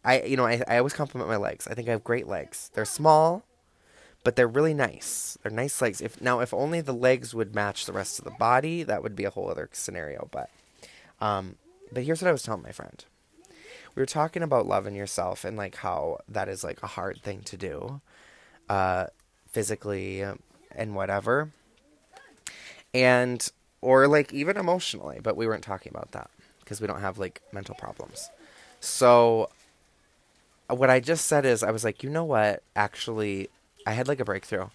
[0.04, 1.68] I, you know, I, I always compliment my legs.
[1.68, 2.72] I think I have great legs.
[2.74, 3.44] They're small,
[4.24, 5.38] but they're really nice.
[5.42, 6.00] They're nice legs.
[6.00, 9.14] If now, if only the legs would match the rest of the body, that would
[9.14, 10.28] be a whole other scenario.
[10.32, 10.50] But,
[11.20, 11.56] um,
[11.92, 13.04] but here's what I was telling my friend.
[13.94, 17.42] We were talking about loving yourself and like how that is like a hard thing
[17.42, 18.00] to do,
[18.68, 19.06] uh,
[19.46, 20.24] physically
[20.74, 21.52] and whatever.
[22.94, 23.50] And
[23.82, 27.42] or like even emotionally, but we weren't talking about that because we don't have like
[27.52, 28.30] mental problems.
[28.80, 29.50] So
[30.68, 32.62] what I just said is I was like, you know what?
[32.74, 33.50] Actually,
[33.86, 34.62] I had like a breakthrough.
[34.62, 34.70] I'm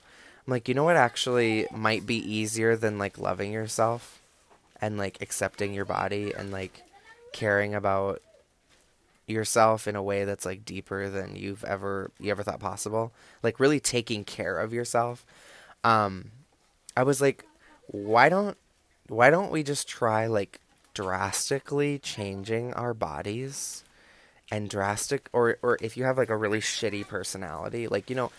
[0.51, 4.21] like, you know what actually might be easier than like loving yourself
[4.79, 6.83] and like accepting your body and like
[7.33, 8.21] caring about
[9.25, 13.11] yourself in a way that's like deeper than you've ever you ever thought possible.
[13.43, 15.25] Like really taking care of yourself.
[15.83, 16.31] Um
[16.95, 17.45] I was like,
[17.87, 18.57] why don't
[19.09, 20.59] why don't we just try like
[20.93, 23.83] drastically changing our bodies
[24.51, 28.31] and drastic or or if you have like a really shitty personality, like you know,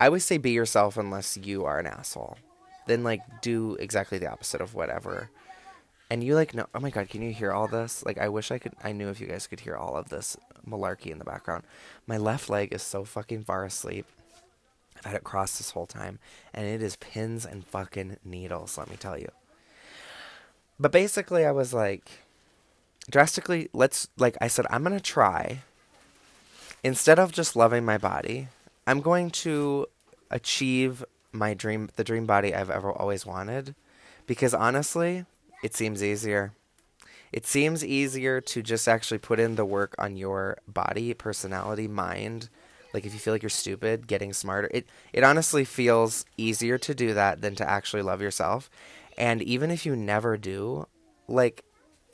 [0.00, 2.38] I always say be yourself unless you are an asshole.
[2.86, 5.30] Then like do exactly the opposite of whatever.
[6.10, 8.04] And you like no oh my god, can you hear all this?
[8.04, 10.36] Like I wish I could I knew if you guys could hear all of this
[10.68, 11.64] malarkey in the background.
[12.06, 14.06] My left leg is so fucking far asleep.
[14.98, 16.18] I've had it crossed this whole time
[16.52, 19.28] and it is pins and fucking needles, let me tell you.
[20.78, 22.10] But basically, I was like,
[23.10, 25.60] drastically, let's, like I said, I'm going to try,
[26.82, 28.48] instead of just loving my body,
[28.86, 29.86] I'm going to
[30.30, 33.74] achieve my dream, the dream body I've ever always wanted.
[34.26, 35.26] Because honestly,
[35.62, 36.52] it seems easier.
[37.32, 42.48] It seems easier to just actually put in the work on your body, personality, mind.
[42.92, 44.70] Like if you feel like you're stupid, getting smarter.
[44.72, 48.70] It it honestly feels easier to do that than to actually love yourself.
[49.16, 50.86] And even if you never do,
[51.28, 51.64] like,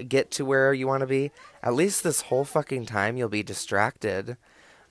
[0.08, 1.30] get to where you want to be,
[1.62, 4.36] at least this whole fucking time you'll be distracted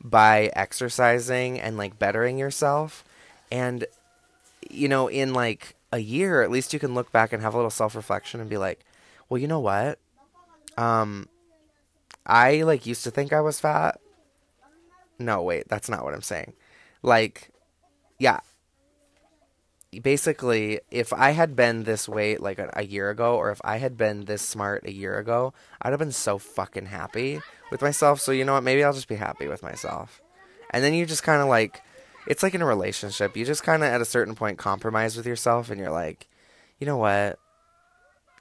[0.02, 3.04] by exercising and like bettering yourself.
[3.52, 3.86] And,
[4.70, 7.58] you know, in like a year, at least you can look back and have a
[7.58, 8.86] little self reflection and be like,
[9.28, 10.00] well, you know what?
[10.78, 11.28] Um,
[12.26, 14.00] I like used to think I was fat.
[15.18, 16.54] No, wait, that's not what I'm saying.
[17.02, 17.50] Like,
[18.20, 18.40] yeah,
[20.02, 23.78] basically, if I had been this way like a, a, year ago, or if I
[23.78, 28.22] had been this smart a year ago, I'd have been so fucking happy with myself.
[28.22, 28.64] So you know what?
[28.64, 30.22] Maybe I'll just be happy with myself.
[30.72, 31.82] And then you just kind of like,
[32.28, 33.36] it's like in a relationship.
[33.36, 36.28] You just kind of at a certain point compromise with yourself, and you're like,
[36.80, 37.40] you know what?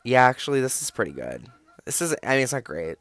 [0.05, 1.47] Yeah, actually, this is pretty good.
[1.85, 2.15] This is.
[2.23, 2.99] I mean, it's not great.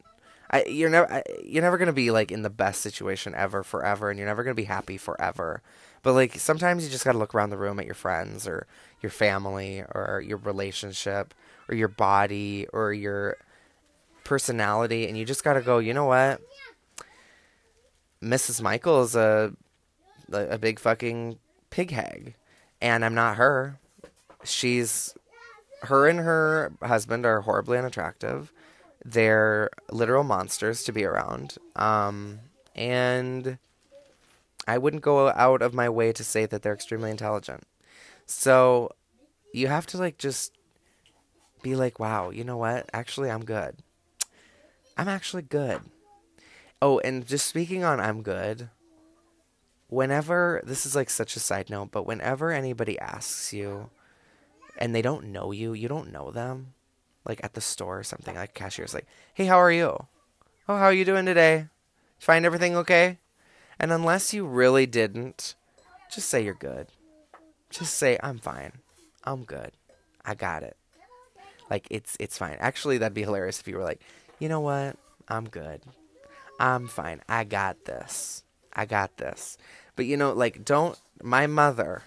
[0.50, 1.22] I, you're never.
[1.44, 4.54] You're never gonna be like in the best situation ever forever, and you're never gonna
[4.54, 5.62] be happy forever.
[6.08, 8.66] But like sometimes you just got to look around the room at your friends or
[9.02, 11.34] your family or your relationship
[11.68, 13.36] or your body or your
[14.24, 16.40] personality and you just got to go, "You know what?
[18.22, 18.62] Mrs.
[18.62, 19.52] Michael is a
[20.32, 22.34] a big fucking pig hag
[22.80, 23.78] and I'm not her.
[24.44, 25.14] She's
[25.82, 28.50] her and her husband are horribly unattractive.
[29.04, 31.58] They're literal monsters to be around.
[31.76, 32.38] Um,
[32.74, 33.58] and
[34.68, 37.64] I wouldn't go out of my way to say that they're extremely intelligent.
[38.26, 38.92] So
[39.54, 40.52] you have to like just
[41.62, 42.88] be like, wow, you know what?
[42.92, 43.76] Actually, I'm good.
[44.98, 45.80] I'm actually good.
[46.82, 48.68] Oh, and just speaking on I'm good,
[49.88, 53.88] whenever, this is like such a side note, but whenever anybody asks you
[54.76, 56.74] and they don't know you, you don't know them,
[57.24, 60.06] like at the store or something, like cashier's like, hey, how are you?
[60.68, 61.68] Oh, how are you doing today?
[62.18, 63.18] Find everything okay?
[63.80, 65.54] And unless you really didn't,
[66.12, 66.88] just say you're good.
[67.70, 68.72] Just say I'm fine.
[69.24, 69.72] I'm good.
[70.24, 70.76] I got it.
[71.70, 72.56] Like it's it's fine.
[72.60, 74.00] Actually, that'd be hilarious if you were like,
[74.38, 74.96] "You know what?
[75.28, 75.82] I'm good.
[76.58, 77.20] I'm fine.
[77.28, 78.42] I got this.
[78.72, 79.58] I got this."
[79.94, 82.02] But you know, like don't my mother,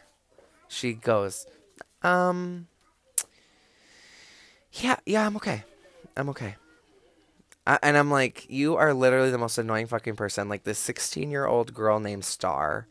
[0.67, 1.45] she goes,
[2.01, 2.67] "Um
[4.73, 5.63] yeah, yeah, I'm okay.
[6.17, 6.55] I'm okay.
[7.65, 10.49] I, and I'm like, you are literally the most annoying fucking person.
[10.49, 12.87] Like this 16 year old girl named Star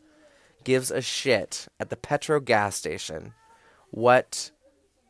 [0.63, 3.33] gives a shit at the Petro gas station
[3.89, 4.51] what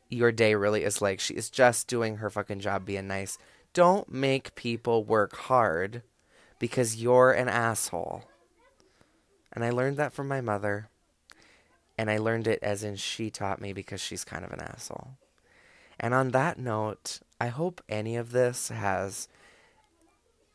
[0.10, 1.20] your day really is like.
[1.20, 3.38] She is just doing her fucking job being nice.
[3.74, 6.02] Don't make people work hard
[6.60, 8.24] because you're an asshole.
[9.54, 10.90] And I learned that from my mother.
[11.98, 15.12] And I learned it as in she taught me because she's kind of an asshole.
[16.00, 19.28] And on that note, I hope any of this has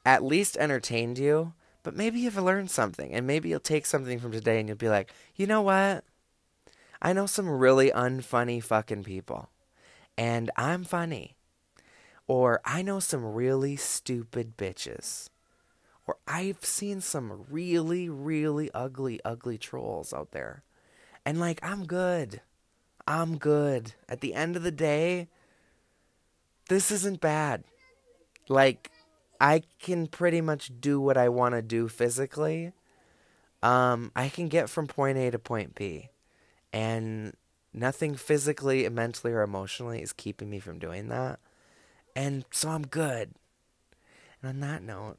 [0.07, 1.53] at least entertained you,
[1.83, 3.13] but maybe you've learned something.
[3.13, 6.05] And maybe you'll take something from today and you'll be like, you know what?
[7.03, 9.51] I know some really unfunny fucking people.
[10.17, 11.37] And I'm funny.
[12.29, 15.29] Or I know some really stupid bitches.
[16.07, 20.63] Or I've seen some really, really ugly, ugly trolls out there.
[21.25, 22.41] And like, I'm good.
[23.09, 23.95] I'm good.
[24.09, 25.27] At the end of the day,
[26.69, 27.65] this isn't bad.
[28.49, 28.91] Like,
[29.41, 32.73] I can pretty much do what I want to do physically.
[33.63, 36.11] Um, I can get from point A to point B.
[36.73, 37.35] And
[37.73, 41.41] nothing physically, mentally, or emotionally is keeping me from doing that.
[42.15, 43.33] And so I'm good.
[44.43, 45.19] And on that note,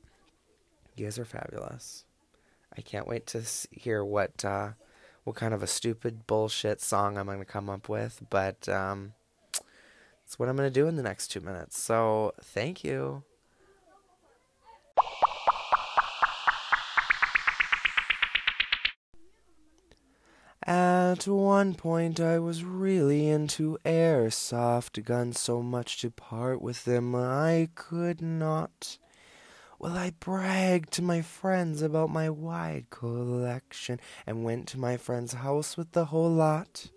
[0.95, 2.05] you guys are fabulous.
[2.75, 4.69] I can't wait to hear what uh,
[5.23, 9.13] what kind of a stupid bullshit song I'm going to come up with, but um,
[10.23, 11.77] it's what I'm going to do in the next two minutes.
[11.79, 13.23] So thank you.
[20.67, 27.15] At one point, I was really into airsoft guns so much to part with them
[27.15, 28.97] I could not.
[29.79, 35.35] Well, I bragged to my friends about my wide collection and went to my friend's
[35.35, 36.87] house with the whole lot.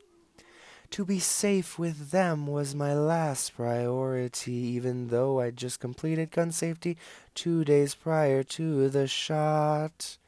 [0.90, 6.50] To be safe with them was my last priority, even though I'd just completed gun
[6.50, 6.98] safety
[7.36, 10.18] two days prior to the shot.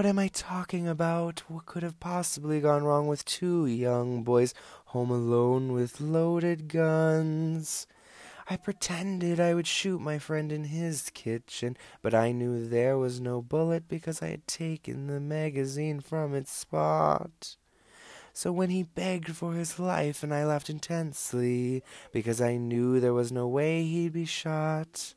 [0.00, 1.40] What am I talking about?
[1.50, 4.54] What could have possibly gone wrong with two young boys
[4.86, 7.86] home alone with loaded guns?
[8.48, 13.20] I pretended I would shoot my friend in his kitchen, but I knew there was
[13.20, 17.58] no bullet because I had taken the magazine from its spot.
[18.32, 23.12] So when he begged for his life, and I laughed intensely because I knew there
[23.12, 25.12] was no way he'd be shot,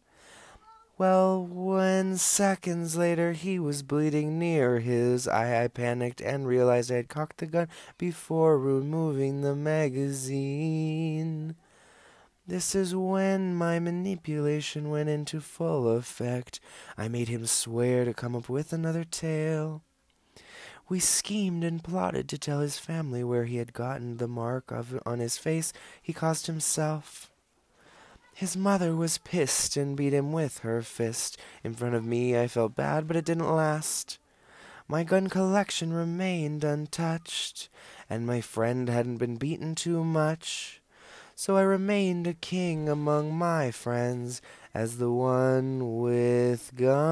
[0.98, 6.98] well, when seconds later he was bleeding near his eye, I panicked and realized I
[6.98, 7.68] had cocked the gun
[7.98, 11.56] before removing the magazine.
[12.46, 16.60] This is when my manipulation went into full effect.
[16.98, 19.82] I made him swear to come up with another tale.
[20.90, 25.00] We schemed and plotted to tell his family where he had gotten the mark of
[25.06, 27.32] on his face he caused himself.
[28.34, 31.40] His mother was pissed and beat him with her fist.
[31.64, 34.18] In front of me, I felt bad, but it didn't last.
[34.88, 37.70] My gun collection remained untouched,
[38.10, 40.82] and my friend hadn't been beaten too much.
[41.36, 44.42] So I remained a king among my friends
[44.74, 47.12] as the one with guns.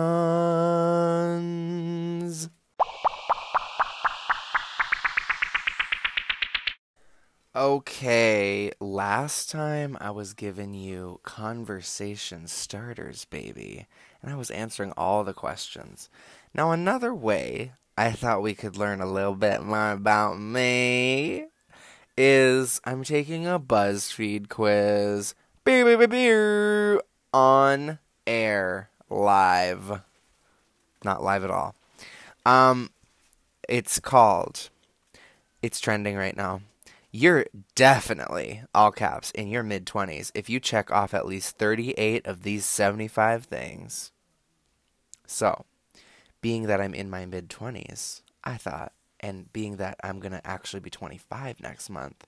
[7.54, 13.88] Okay, last time I was giving you conversation starters, baby,
[14.22, 16.10] and I was answering all the questions.
[16.54, 21.48] Now, another way I thought we could learn a little bit more about me
[22.16, 25.36] is I'm taking a BuzzFeed quiz
[27.34, 30.02] on air live.
[31.04, 31.76] Not live at all.
[32.46, 32.92] Um,
[33.68, 34.70] it's called,
[35.62, 36.62] it's trending right now
[37.12, 37.46] you're
[37.76, 42.44] definitely all caps in your mid 20s if you check off at least 38 of
[42.44, 44.12] these 75 things.
[45.28, 45.66] So,
[46.42, 50.46] being that I'm in my mid 20s, I thought, and being that I'm going to
[50.48, 52.26] actually be 25 next month,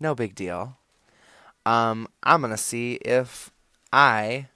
[0.00, 0.78] no big deal.
[1.64, 3.50] Um, I'm going to see if
[3.92, 4.48] I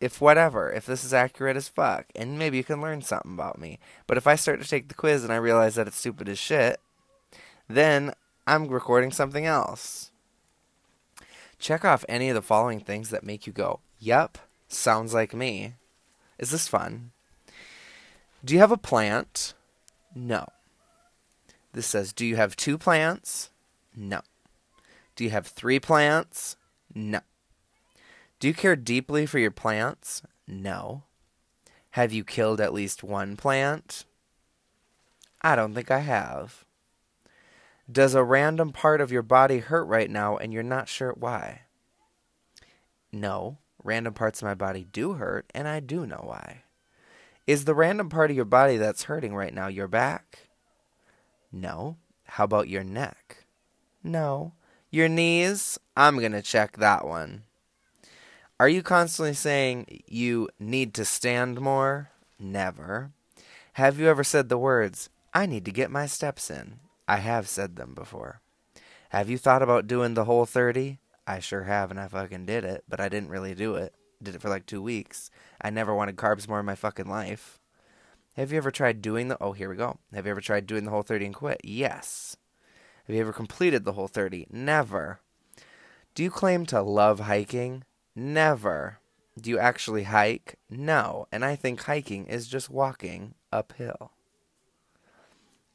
[0.00, 3.58] if whatever, if this is accurate as fuck, and maybe you can learn something about
[3.58, 3.80] me.
[4.06, 6.38] But if I start to take the quiz and I realize that it's stupid as
[6.38, 6.80] shit,
[7.68, 8.14] then
[8.48, 10.10] I'm recording something else.
[11.58, 14.38] Check off any of the following things that make you go, Yep,
[14.68, 15.74] sounds like me.
[16.38, 17.10] Is this fun?
[18.42, 19.52] Do you have a plant?
[20.14, 20.46] No.
[21.74, 23.50] This says, Do you have two plants?
[23.94, 24.22] No.
[25.14, 26.56] Do you have three plants?
[26.94, 27.20] No.
[28.40, 30.22] Do you care deeply for your plants?
[30.46, 31.02] No.
[31.90, 34.06] Have you killed at least one plant?
[35.42, 36.64] I don't think I have.
[37.90, 41.62] Does a random part of your body hurt right now and you're not sure why?
[43.10, 43.58] No.
[43.82, 46.64] Random parts of my body do hurt, and I do know why.
[47.46, 50.48] Is the random part of your body that's hurting right now your back?
[51.50, 51.96] No.
[52.24, 53.44] How about your neck?
[54.02, 54.52] No.
[54.90, 55.78] Your knees?
[55.96, 57.44] I'm going to check that one.
[58.60, 62.10] Are you constantly saying you need to stand more?
[62.38, 63.12] Never.
[63.74, 66.80] Have you ever said the words, I need to get my steps in?
[67.08, 68.42] I have said them before.
[69.08, 70.98] Have you thought about doing the whole 30?
[71.26, 73.94] I sure have, and I fucking did it, but I didn't really do it.
[74.22, 75.30] Did it for like two weeks.
[75.60, 77.58] I never wanted carbs more in my fucking life.
[78.36, 79.42] Have you ever tried doing the.
[79.42, 79.98] Oh, here we go.
[80.12, 81.60] Have you ever tried doing the whole 30 and quit?
[81.64, 82.36] Yes.
[83.06, 84.46] Have you ever completed the whole 30?
[84.50, 85.20] Never.
[86.14, 87.84] Do you claim to love hiking?
[88.14, 88.98] Never.
[89.40, 90.56] Do you actually hike?
[90.68, 91.26] No.
[91.32, 94.12] And I think hiking is just walking uphill.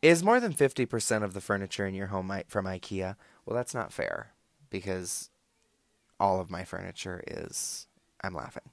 [0.03, 3.15] Is more than 50% of the furniture in your home from IKEA?
[3.45, 4.33] Well, that's not fair
[4.69, 5.29] because
[6.19, 7.87] all of my furniture is.
[8.21, 8.63] I'm laughing.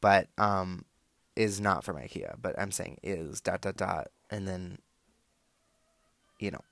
[0.00, 0.84] But um,
[1.34, 2.36] is not from IKEA.
[2.40, 4.12] But I'm saying is dot dot dot.
[4.30, 4.78] And then,
[6.38, 6.62] you know.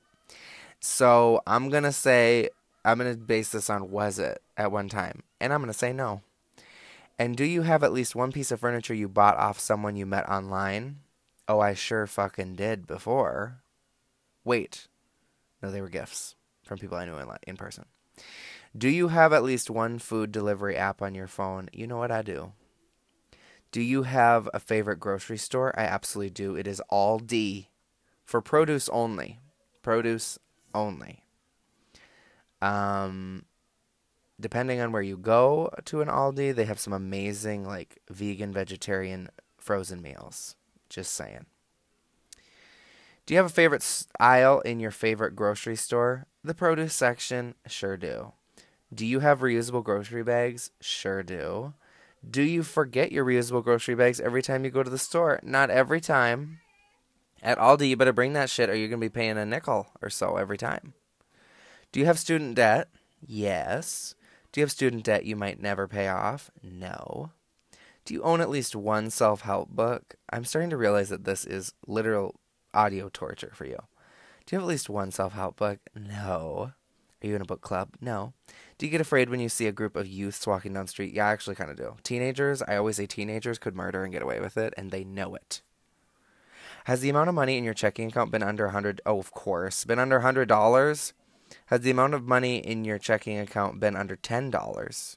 [0.78, 2.48] So I'm going to say,
[2.84, 5.24] I'm going to base this on was it at one time.
[5.40, 6.22] And I'm going to say no.
[7.18, 10.06] And do you have at least one piece of furniture you bought off someone you
[10.06, 11.00] met online?
[11.48, 13.59] Oh, I sure fucking did before.
[14.50, 14.88] Wait.
[15.62, 16.34] No, they were gifts
[16.64, 17.84] from people I knew in, in person.
[18.76, 21.68] Do you have at least one food delivery app on your phone?
[21.72, 22.50] You know what I do.
[23.70, 25.72] Do you have a favorite grocery store?
[25.78, 26.56] I absolutely do.
[26.56, 27.68] It is Aldi
[28.24, 29.38] for produce only.
[29.82, 30.36] Produce
[30.74, 31.22] only.
[32.60, 33.44] Um,
[34.40, 39.28] depending on where you go to an Aldi, they have some amazing like vegan, vegetarian
[39.58, 40.56] frozen meals.
[40.88, 41.46] Just saying.
[43.30, 46.26] Do you have a favorite aisle in your favorite grocery store?
[46.42, 47.54] The produce section?
[47.64, 48.32] Sure do.
[48.92, 50.72] Do you have reusable grocery bags?
[50.80, 51.74] Sure do.
[52.28, 55.38] Do you forget your reusable grocery bags every time you go to the store?
[55.44, 56.58] Not every time.
[57.40, 59.86] At Aldi, you better bring that shit or you're going to be paying a nickel
[60.02, 60.94] or so every time.
[61.92, 62.88] Do you have student debt?
[63.24, 64.16] Yes.
[64.50, 66.50] Do you have student debt you might never pay off?
[66.64, 67.30] No.
[68.04, 70.16] Do you own at least one self help book?
[70.32, 72.39] I'm starting to realize that this is literal
[72.74, 73.78] audio torture for you.
[74.46, 75.78] Do you have at least one self help book?
[75.94, 76.72] No.
[77.22, 77.90] Are you in a book club?
[78.00, 78.32] No.
[78.78, 81.12] Do you get afraid when you see a group of youths walking down the street?
[81.12, 81.96] Yeah, I actually kind of do.
[82.02, 85.34] Teenagers, I always say teenagers could murder and get away with it, and they know
[85.34, 85.60] it.
[86.84, 89.84] Has the amount of money in your checking account been under 100 Oh, of course.
[89.84, 91.12] Been under $100?
[91.66, 95.16] Has the amount of money in your checking account been under $10?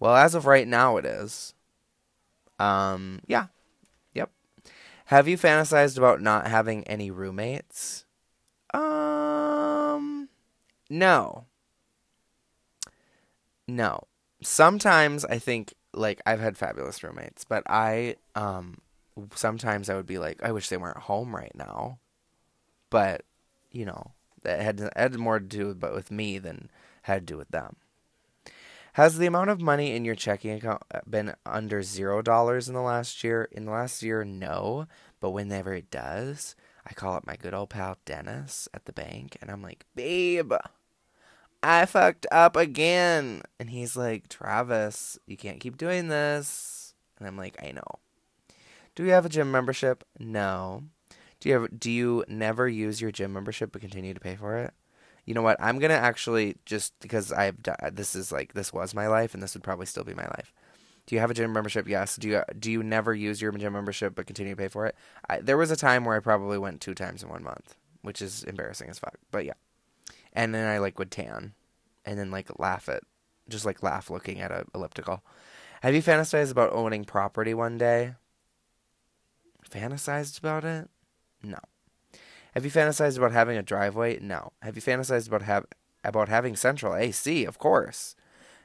[0.00, 1.54] Well, as of right now, it is.
[2.58, 3.46] Um, yeah,
[5.06, 8.04] have you fantasized about not having any roommates?
[8.74, 10.28] Um,
[10.90, 11.46] no.
[13.66, 14.04] No.
[14.42, 18.78] Sometimes I think like I've had fabulous roommates, but I um
[19.34, 21.98] sometimes I would be like I wish they weren't home right now.
[22.90, 23.22] But,
[23.72, 26.70] you know, that had had more to do with, but with me than
[27.02, 27.76] had to do with them.
[28.96, 32.72] Has the amount of money in your checking account uh, been under zero dollars in
[32.72, 33.46] the last year?
[33.52, 34.86] In the last year, no.
[35.20, 39.36] But whenever it does, I call up my good old pal Dennis at the bank
[39.42, 40.54] and I'm like, babe,
[41.62, 43.42] I fucked up again.
[43.60, 46.94] And he's like, Travis, you can't keep doing this.
[47.18, 47.98] And I'm like, I know.
[48.94, 50.04] Do you have a gym membership?
[50.18, 50.84] No.
[51.40, 54.56] Do you have, do you never use your gym membership but continue to pay for
[54.56, 54.72] it?
[55.26, 55.56] You know what?
[55.60, 59.42] I'm gonna actually just because I've done this is like this was my life, and
[59.42, 60.52] this would probably still be my life.
[61.06, 61.88] Do you have a gym membership?
[61.88, 62.16] Yes.
[62.16, 64.96] Do you do you never use your gym membership but continue to pay for it?
[65.28, 68.22] I, there was a time where I probably went two times in one month, which
[68.22, 69.16] is embarrassing as fuck.
[69.30, 69.54] But yeah,
[70.32, 71.54] and then I like would tan,
[72.04, 73.02] and then like laugh at,
[73.48, 75.22] just like laugh looking at a elliptical.
[75.82, 78.14] Have you fantasized about owning property one day?
[79.70, 80.88] Fantasized about it?
[81.42, 81.58] No.
[82.56, 84.18] Have you fantasized about having a driveway?
[84.18, 84.54] No.
[84.62, 85.66] Have you fantasized about have
[86.02, 87.44] about having central AC?
[87.44, 88.16] Of course.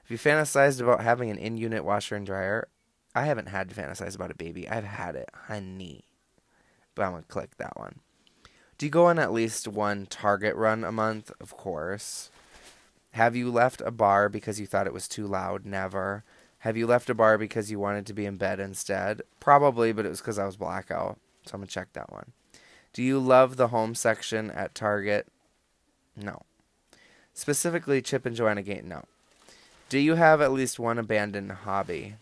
[0.03, 2.69] Have you fantasized about having an in-unit washer and dryer?
[3.13, 4.65] I haven't had to fantasize about a baby.
[4.69, 6.05] I've had it, honey.
[6.95, 7.99] But I'm gonna click that one.
[8.77, 11.29] Do you go on at least one Target run a month?
[11.41, 12.31] Of course.
[13.11, 15.65] Have you left a bar because you thought it was too loud?
[15.65, 16.23] Never.
[16.59, 19.21] Have you left a bar because you wanted to be in bed instead?
[19.41, 21.19] Probably, but it was because I was blackout.
[21.45, 22.31] So I'm gonna check that one.
[22.93, 25.27] Do you love the home section at Target?
[26.15, 26.41] No.
[27.33, 28.87] Specifically, Chip and Joanna Gaines?
[28.87, 29.05] No.
[29.87, 32.15] Do you have at least one abandoned hobby?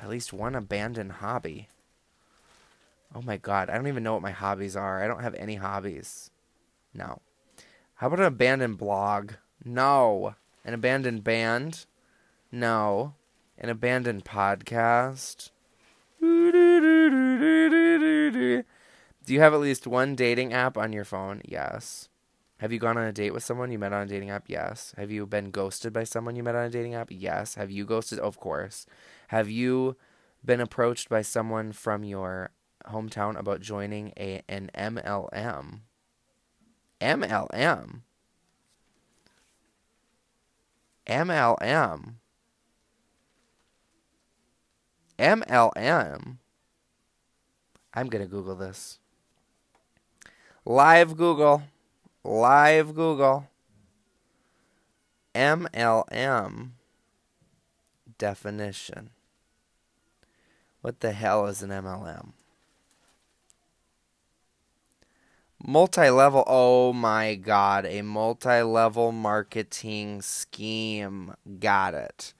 [0.00, 1.68] At least one abandoned hobby?
[3.14, 5.02] Oh my god, I don't even know what my hobbies are.
[5.02, 6.30] I don't have any hobbies.
[6.94, 7.20] No.
[7.96, 9.32] How about an abandoned blog?
[9.64, 10.34] No.
[10.64, 11.86] An abandoned band?
[12.50, 13.14] No.
[13.58, 15.50] An abandoned podcast.
[19.24, 21.42] Do you have at least one dating app on your phone?
[21.44, 22.08] Yes.
[22.58, 24.44] Have you gone on a date with someone you met on a dating app?
[24.48, 24.94] Yes.
[24.96, 27.08] Have you been ghosted by someone you met on a dating app?
[27.10, 27.54] Yes.
[27.54, 28.18] Have you ghosted?
[28.18, 28.86] Of course.
[29.28, 29.96] Have you
[30.44, 32.50] been approached by someone from your
[32.86, 35.80] hometown about joining a an MLM?
[37.00, 38.02] MLM.
[41.06, 42.14] MLM.
[45.18, 46.36] MLM.
[47.94, 48.98] I'm going to Google this.
[50.64, 51.64] Live Google.
[52.22, 53.48] Live Google.
[55.34, 56.70] MLM
[58.16, 59.10] definition.
[60.80, 62.32] What the hell is an MLM?
[65.64, 71.34] Multi level, oh my god, a multi level marketing scheme.
[71.58, 72.34] Got it.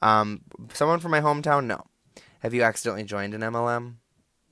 [0.00, 1.66] Um, someone from my hometown?
[1.66, 1.84] No.
[2.40, 3.96] Have you accidentally joined an MLM?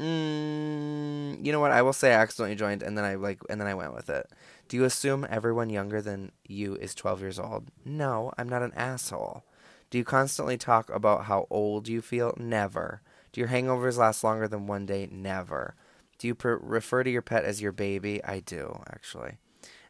[0.05, 1.71] Mm, you know what?
[1.73, 4.11] I will say I accidentally joined, and then I like, and then I went with
[4.11, 4.31] it.
[4.69, 7.69] Do you assume everyone younger than you is 12 years old?
[7.85, 9.45] No, I'm not an asshole.
[9.89, 12.35] Do you constantly talk about how old you feel?
[12.37, 13.01] Never.
[13.33, 15.09] Do your hangovers last longer than one day?
[15.11, 15.75] Never.
[16.19, 18.23] Do you refer to your pet as your baby?
[18.25, 19.39] I do, actually.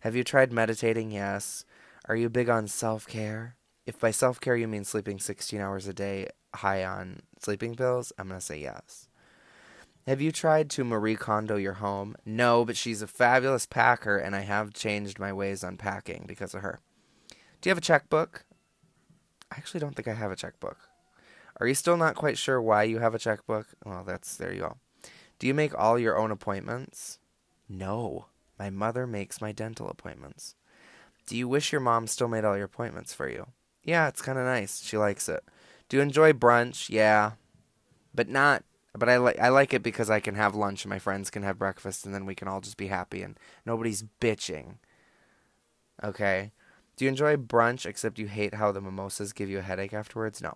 [0.01, 1.11] Have you tried meditating?
[1.11, 1.65] Yes.
[2.07, 3.57] Are you big on self care?
[3.87, 8.12] If by self care you mean sleeping 16 hours a day high on sleeping pills,
[8.19, 9.09] I'm going to say yes.
[10.07, 12.15] Have you tried to Marie Kondo your home?
[12.27, 16.55] No, but she's a fabulous packer, and I have changed my ways on packing because
[16.55, 16.81] of her.
[17.31, 18.45] Do you have a checkbook?
[19.51, 20.77] I actually don't think I have a checkbook.
[21.59, 23.69] Are you still not quite sure why you have a checkbook?
[23.87, 24.77] Well, that's there you go.
[25.39, 27.19] Do you make all your own appointments?
[27.67, 28.27] No.
[28.59, 30.55] My mother makes my dental appointments.
[31.27, 33.47] Do you wish your mom still made all your appointments for you?
[33.83, 34.83] Yeah, it's kind of nice.
[34.83, 35.43] She likes it.
[35.89, 36.91] Do you enjoy brunch?
[36.91, 37.33] Yeah.
[38.15, 38.65] But not
[38.97, 41.43] but I like I like it because I can have lunch and my friends can
[41.43, 44.77] have breakfast and then we can all just be happy and nobody's bitching.
[46.03, 46.53] Okay.
[46.97, 50.41] Do you enjoy brunch except you hate how the mimosas give you a headache afterwards?
[50.41, 50.55] No.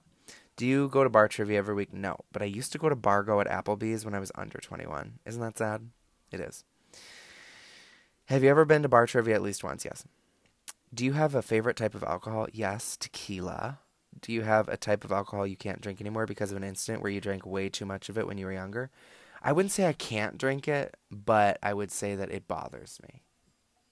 [0.57, 1.93] Do you go to bar trivia every week?
[1.93, 2.17] No.
[2.33, 5.19] But I used to go to Bargo at Applebee's when I was under 21.
[5.27, 5.89] Isn't that sad?
[6.31, 6.65] It is.
[8.27, 9.85] Have you ever been to bar trivia at least once?
[9.85, 10.05] Yes.
[10.95, 12.47] Do you have a favorite type of alcohol?
[12.53, 13.79] Yes, tequila
[14.21, 17.03] do you have a type of alcohol you can't drink anymore because of an incident
[17.03, 18.91] where you drank way too much of it when you were younger?
[19.43, 23.23] I wouldn't say I can't drink it, but I would say that it bothers me.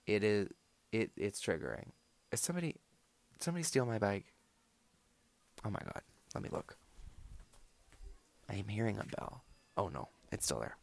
[0.06, 0.48] It is
[0.92, 1.90] it it's triggering.
[2.32, 2.76] Is somebody
[3.40, 4.32] somebody steal my bike?
[5.64, 6.02] Oh my god.
[6.34, 6.76] Let me look.
[8.50, 9.42] I am hearing a bell.
[9.76, 10.76] Oh no, it's still there.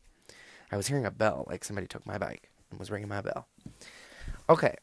[0.71, 3.47] I was hearing a bell like somebody took my bike and was ringing my bell.
[4.49, 4.75] Okay.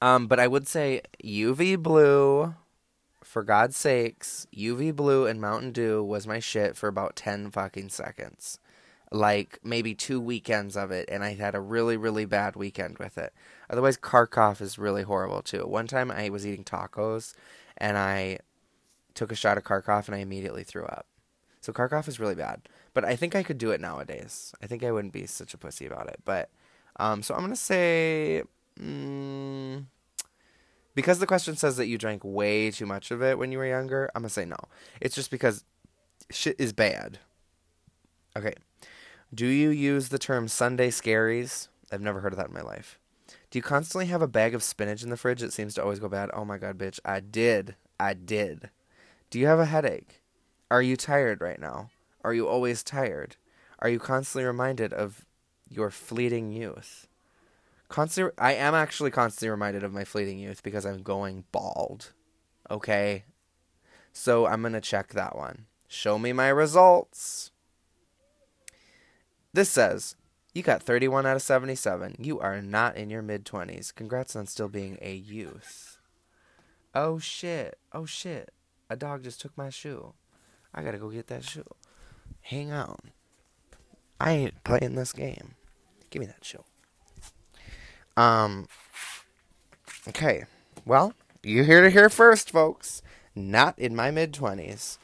[0.00, 2.54] Um, but I would say UV blue
[3.28, 7.90] for God's sakes, UV Blue and Mountain Dew was my shit for about 10 fucking
[7.90, 8.58] seconds.
[9.12, 13.18] Like maybe two weekends of it, and I had a really, really bad weekend with
[13.18, 13.34] it.
[13.68, 15.66] Otherwise, Karkov is really horrible too.
[15.66, 17.34] One time I was eating tacos
[17.76, 18.38] and I
[19.12, 21.06] took a shot of Karkov and I immediately threw up.
[21.60, 22.62] So Karkov is really bad.
[22.94, 24.54] But I think I could do it nowadays.
[24.62, 26.20] I think I wouldn't be such a pussy about it.
[26.24, 26.48] But,
[26.98, 28.42] um, so I'm to say.
[28.80, 29.84] Mm,
[30.98, 33.64] because the question says that you drank way too much of it when you were
[33.64, 34.56] younger, I'm going to say no.
[35.00, 35.62] It's just because
[36.28, 37.20] shit is bad.
[38.36, 38.54] Okay.
[39.32, 41.68] Do you use the term Sunday scaries?
[41.92, 42.98] I've never heard of that in my life.
[43.48, 46.00] Do you constantly have a bag of spinach in the fridge that seems to always
[46.00, 46.30] go bad?
[46.34, 46.98] Oh my god, bitch.
[47.04, 47.76] I did.
[48.00, 48.70] I did.
[49.30, 50.20] Do you have a headache?
[50.68, 51.90] Are you tired right now?
[52.24, 53.36] Are you always tired?
[53.78, 55.24] Are you constantly reminded of
[55.68, 57.06] your fleeting youth?
[57.88, 62.12] Constantly, I am actually constantly reminded of my fleeting youth because I'm going bald.
[62.70, 63.24] Okay?
[64.12, 65.66] So I'm to check that one.
[65.86, 67.50] Show me my results.
[69.54, 70.16] This says,
[70.54, 72.16] you got 31 out of 77.
[72.18, 73.94] You are not in your mid 20s.
[73.94, 75.98] Congrats on still being a youth.
[76.94, 77.78] Oh shit.
[77.92, 78.50] Oh shit.
[78.90, 80.14] A dog just took my shoe.
[80.74, 81.64] I gotta go get that shoe.
[82.40, 82.98] Hang on.
[84.20, 85.54] I ain't playing this game.
[86.10, 86.64] Give me that shoe.
[88.18, 88.66] Um.
[90.08, 90.44] Okay.
[90.84, 91.14] Well,
[91.44, 93.00] you hear to hear first, folks.
[93.36, 94.98] Not in my mid twenties.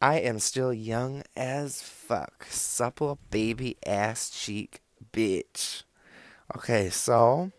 [0.00, 2.46] I am still young as fuck.
[2.48, 4.80] Supple baby ass cheek
[5.12, 5.82] bitch.
[6.56, 7.50] Okay, so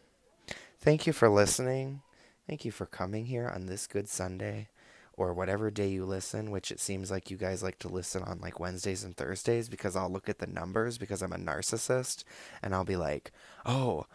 [0.79, 2.01] thank you for listening.
[2.47, 4.69] Thank you for coming here on this good Sunday
[5.17, 8.39] or whatever day you listen, which it seems like you guys like to listen on
[8.39, 12.23] like Wednesdays and Thursdays because I'll look at the numbers because I'm a narcissist
[12.63, 13.31] and I'll be like,
[13.65, 14.05] oh,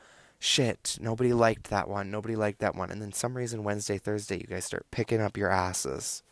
[0.47, 2.91] shit, nobody liked that one, nobody liked that one.
[2.91, 6.23] And then some reason Wednesday, Thursday, you guys start picking up your asses.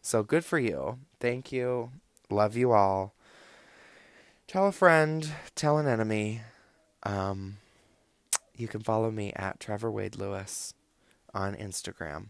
[0.00, 0.98] So good for you.
[1.18, 1.90] Thank you.
[2.30, 3.14] Love you all.
[4.46, 6.42] Tell a friend, tell an enemy.
[7.02, 7.56] Um,
[8.56, 10.74] you can follow me at Trevor Wade Lewis
[11.34, 12.26] on Instagram.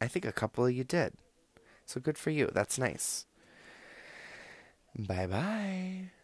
[0.00, 1.14] I think a couple of you did.
[1.86, 2.50] So good for you.
[2.52, 3.26] That's nice.
[4.96, 6.19] Bye bye.